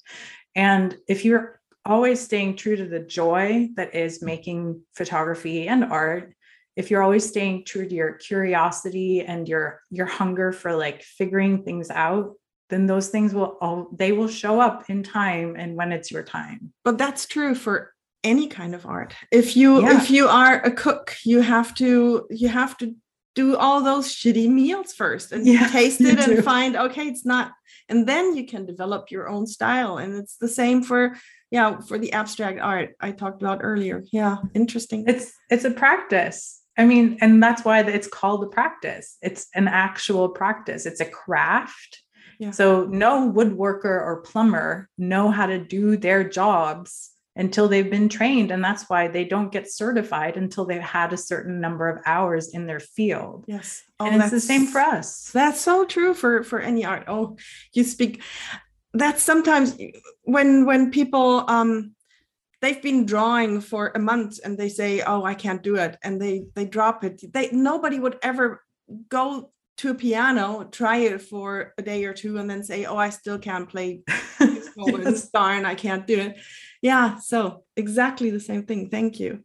[0.54, 6.36] And if you're always staying true to the joy that is making photography and art
[6.76, 11.64] if you're always staying true to your curiosity and your your hunger for like figuring
[11.64, 12.34] things out
[12.72, 16.24] then those things will all they will show up in time and when it's your
[16.24, 16.74] time.
[16.84, 17.94] But that's true for
[18.24, 19.14] any kind of art.
[19.32, 20.02] If you yeah.
[20.02, 22.96] if you are a cook you have to you have to
[23.36, 27.54] do all those shitty meals first and yeah, taste it and find okay it's not
[27.88, 29.98] and then you can develop your own style.
[29.98, 31.18] And it's the same for
[31.52, 34.02] yeah for the abstract art i talked about earlier.
[34.14, 35.04] Yeah interesting.
[35.08, 39.18] It's it's a practice I mean, and that's why it's called a practice.
[39.22, 40.88] It's an actual practice.
[40.88, 42.02] It's a craft.
[42.40, 42.50] Yeah.
[42.50, 48.50] So no woodworker or plumber know how to do their jobs until they've been trained
[48.50, 52.50] and that's why they don't get certified until they've had a certain number of hours
[52.50, 56.44] in their field yes oh, and it's the same for us that's so true for
[56.44, 57.38] for any art oh
[57.72, 58.22] you speak
[58.94, 59.78] that's sometimes
[60.24, 61.96] when when people um
[62.62, 65.98] they've been drawing for a month and they say oh i can't do it.
[66.04, 67.22] And they they drop it.
[67.34, 68.64] They nobody would ever
[69.10, 72.98] go to a piano try it for a day or two and then say oh
[72.98, 74.02] i still can't play
[74.40, 75.30] yes.
[75.30, 76.38] darn i can't do it.
[76.82, 78.90] Yeah so exactly the same thing.
[78.90, 79.44] Thank you.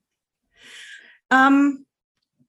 [1.30, 1.86] Um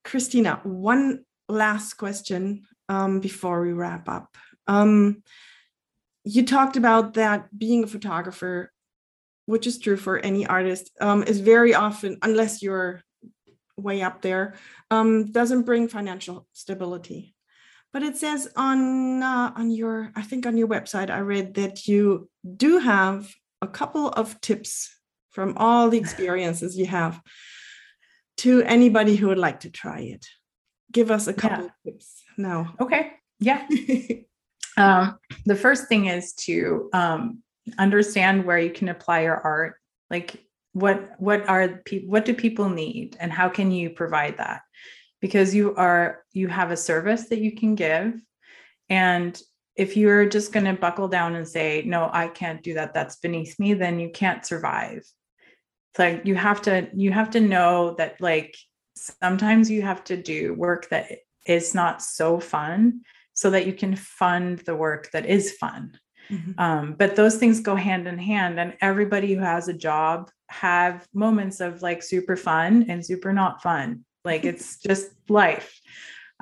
[0.04, 4.36] christina one last question um, before we wrap up.
[4.66, 5.22] Um,
[6.24, 8.72] you talked about that being a photographer
[9.48, 13.02] which is true for any artist, um, is very often, unless you're
[13.78, 14.54] way up there,
[14.90, 17.34] um, doesn't bring financial stability.
[17.90, 21.88] But it says on uh, on your, I think on your website, I read that
[21.88, 24.94] you do have a couple of tips
[25.30, 27.18] from all the experiences you have
[28.44, 30.26] to anybody who would like to try it.
[30.92, 31.64] Give us a couple yeah.
[31.64, 32.74] of tips now.
[32.78, 33.12] Okay.
[33.40, 33.66] Yeah.
[34.76, 37.42] um, the first thing is to um,
[37.78, 39.76] understand where you can apply your art
[40.10, 44.62] like what what are people what do people need and how can you provide that?
[45.20, 48.20] Because you are you have a service that you can give
[48.88, 49.40] and
[49.76, 53.16] if you're just going to buckle down and say no i can't do that that's
[53.16, 54.98] beneath me then you can't survive.
[54.98, 58.56] It's like you have to you have to know that like
[58.96, 63.00] sometimes you have to do work that is not so fun
[63.32, 65.98] so that you can fund the work that is fun
[66.30, 66.60] Mm-hmm.
[66.60, 71.06] Um, but those things go hand in hand, and everybody who has a job have
[71.14, 74.04] moments of like super fun and super not fun.
[74.24, 75.80] Like it's just life.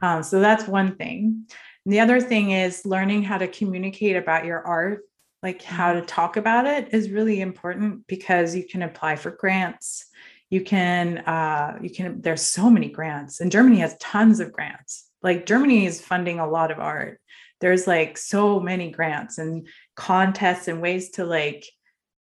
[0.02, 1.46] Um, so that's one thing.
[1.84, 5.02] And the other thing is learning how to communicate about your art,
[5.42, 6.06] like how to mm-hmm.
[6.06, 10.06] talk about it, is really important because you can apply for grants.
[10.50, 12.20] You can, uh, you can.
[12.20, 15.10] There's so many grants, and Germany has tons of grants.
[15.20, 17.20] Like Germany is funding a lot of art
[17.60, 21.66] there's like so many grants and contests and ways to like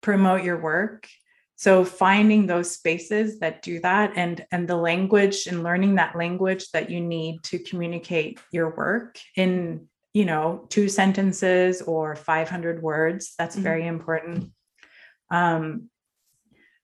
[0.02, 1.08] promote your work.
[1.58, 6.70] So finding those spaces that do that and and the language and learning that language
[6.72, 13.34] that you need to communicate your work in you know two sentences or 500 words
[13.38, 13.64] that's mm-hmm.
[13.64, 14.52] very important.
[15.32, 15.90] Um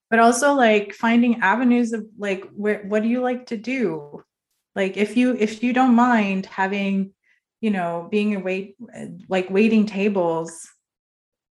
[0.10, 4.24] but also like finding avenues of like where what do you like to do?
[4.76, 7.14] Like if you if you don't mind having
[7.62, 8.76] you know, being a wait
[9.30, 10.68] like waiting tables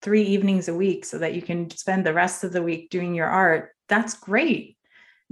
[0.03, 3.15] three evenings a week so that you can spend the rest of the week doing
[3.15, 4.77] your art, that's great.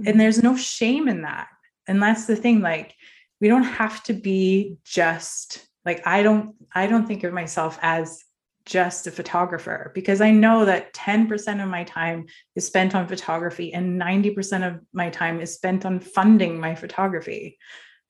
[0.01, 0.09] Mm-hmm.
[0.09, 1.47] And there's no shame in that.
[1.87, 2.95] And that's the thing, like,
[3.39, 8.23] we don't have to be just like I don't I don't think of myself as
[8.65, 13.73] just a photographer because I know that 10% of my time is spent on photography
[13.73, 17.57] and 90% of my time is spent on funding my photography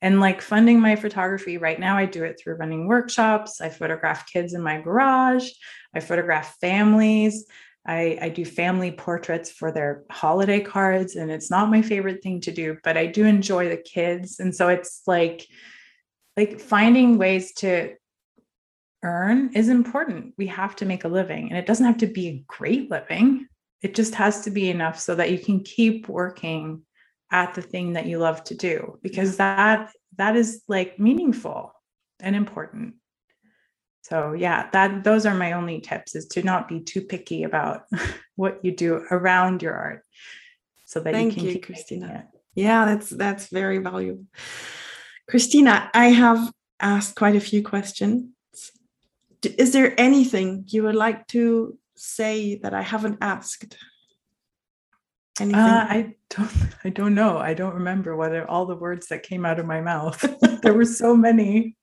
[0.04, 3.62] and like funding my photography right now i do it through running workshops.
[3.62, 5.48] I photograph kids in my garage.
[5.94, 7.46] I photograph families.
[7.86, 12.40] I, I do family portraits for their holiday cards and it's not my favorite thing
[12.42, 14.38] to do but i do enjoy the kids.
[14.40, 15.46] And so it's like
[16.36, 17.94] like finding ways to
[19.02, 20.34] earn is important.
[20.36, 23.46] We have to make a living and it doesn't have to be a great living.
[23.80, 26.82] It just has to be enough so that you can keep working
[27.30, 31.72] at the thing that you love to do because that that is like meaningful
[32.20, 32.94] and important
[34.02, 37.82] so yeah that those are my only tips is to not be too picky about
[38.36, 40.02] what you do around your art
[40.84, 42.28] so that Thank you can you, keep Christina.
[42.54, 44.26] Yeah, that's that's very valuable.
[45.28, 48.30] Christina, I have asked quite a few questions.
[49.42, 53.76] Is there anything you would like to say that I haven't asked?
[55.40, 55.60] Anything?
[55.60, 56.50] Uh, I don't.
[56.84, 57.38] I don't know.
[57.38, 60.24] I don't remember whether all the words that came out of my mouth.
[60.62, 61.76] there were so many.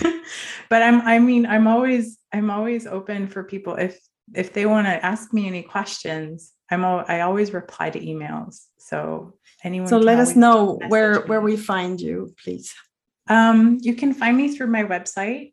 [0.70, 1.00] but I'm.
[1.02, 2.18] I mean, I'm always.
[2.32, 4.00] I'm always open for people if
[4.34, 6.52] if they want to ask me any questions.
[6.70, 6.84] I'm.
[6.84, 8.64] I always reply to emails.
[8.78, 9.88] So anyone.
[9.88, 11.26] So let us know where me.
[11.26, 12.74] where we find you, please.
[13.28, 15.52] Um, you can find me through my website,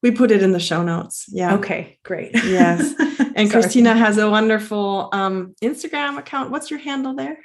[0.03, 1.25] We put it in the show notes.
[1.29, 1.55] Yeah.
[1.55, 2.33] Okay, great.
[2.35, 2.93] Yes.
[3.37, 6.53] And Christina has a wonderful um, Instagram account.
[6.53, 7.37] What's your handle there?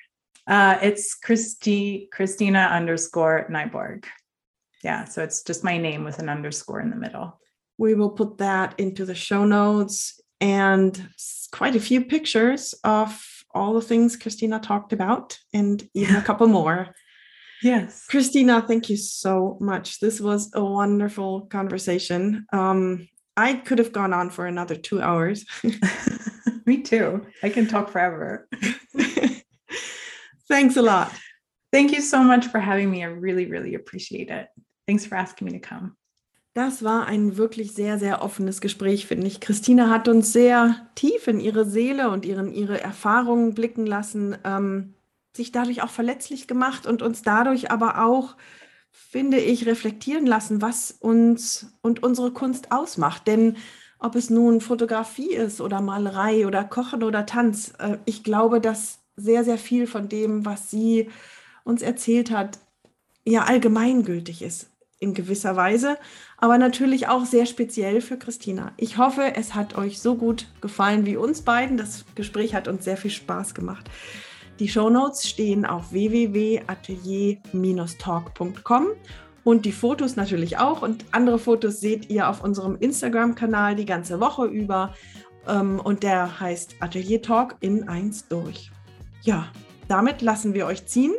[0.45, 4.05] Uh, it's Christy Christina underscore Nyborg
[4.84, 7.39] yeah so it's just my name with an underscore in the middle.
[7.77, 11.09] We will put that into the show notes and
[11.51, 16.47] quite a few pictures of all the things christina talked about and even a couple
[16.47, 16.93] more.
[17.61, 18.05] Yes.
[18.07, 19.99] Christina thank you so much.
[19.99, 22.45] This was a wonderful conversation.
[22.53, 25.45] Um, i could have gone on for another two hours.
[26.65, 27.25] Me too.
[27.41, 28.47] I can talk forever.
[30.47, 31.13] Thanks a lot.
[31.71, 33.03] Thank you so much for having me.
[33.03, 34.47] I really really appreciate it
[34.89, 35.91] Thanks for asking me to come.
[36.55, 39.39] Das war ein wirklich sehr, sehr offenes Gespräch, finde ich.
[39.39, 44.95] Christina hat uns sehr tief in ihre Seele und ihren, ihre Erfahrungen blicken lassen, ähm,
[45.37, 48.35] sich dadurch auch verletzlich gemacht und uns dadurch aber auch,
[48.89, 53.27] finde ich, reflektieren lassen, was uns und unsere Kunst ausmacht.
[53.27, 53.57] Denn
[53.99, 59.01] ob es nun Fotografie ist oder Malerei oder Kochen oder Tanz, äh, ich glaube, dass
[59.15, 61.11] sehr, sehr viel von dem, was sie
[61.63, 62.57] uns erzählt hat,
[63.23, 65.97] ja allgemeingültig ist in gewisser Weise,
[66.37, 68.73] aber natürlich auch sehr speziell für Christina.
[68.77, 71.77] Ich hoffe, es hat euch so gut gefallen wie uns beiden.
[71.77, 73.89] Das Gespräch hat uns sehr viel Spaß gemacht.
[74.59, 78.87] Die Shownotes stehen auf www.atelier-talk.com
[79.45, 80.81] und die Fotos natürlich auch.
[80.81, 84.93] Und andere Fotos seht ihr auf unserem Instagram-Kanal die ganze Woche über.
[85.47, 88.69] Ähm, und der heißt Atelier Talk in 1 durch.
[89.21, 89.47] Ja,
[89.87, 91.13] damit lassen wir euch ziehen.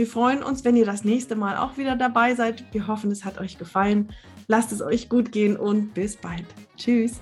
[0.00, 2.64] Wir freuen uns, wenn ihr das nächste Mal auch wieder dabei seid.
[2.72, 4.08] Wir hoffen, es hat euch gefallen.
[4.48, 6.46] Lasst es euch gut gehen und bis bald.
[6.78, 7.20] Tschüss.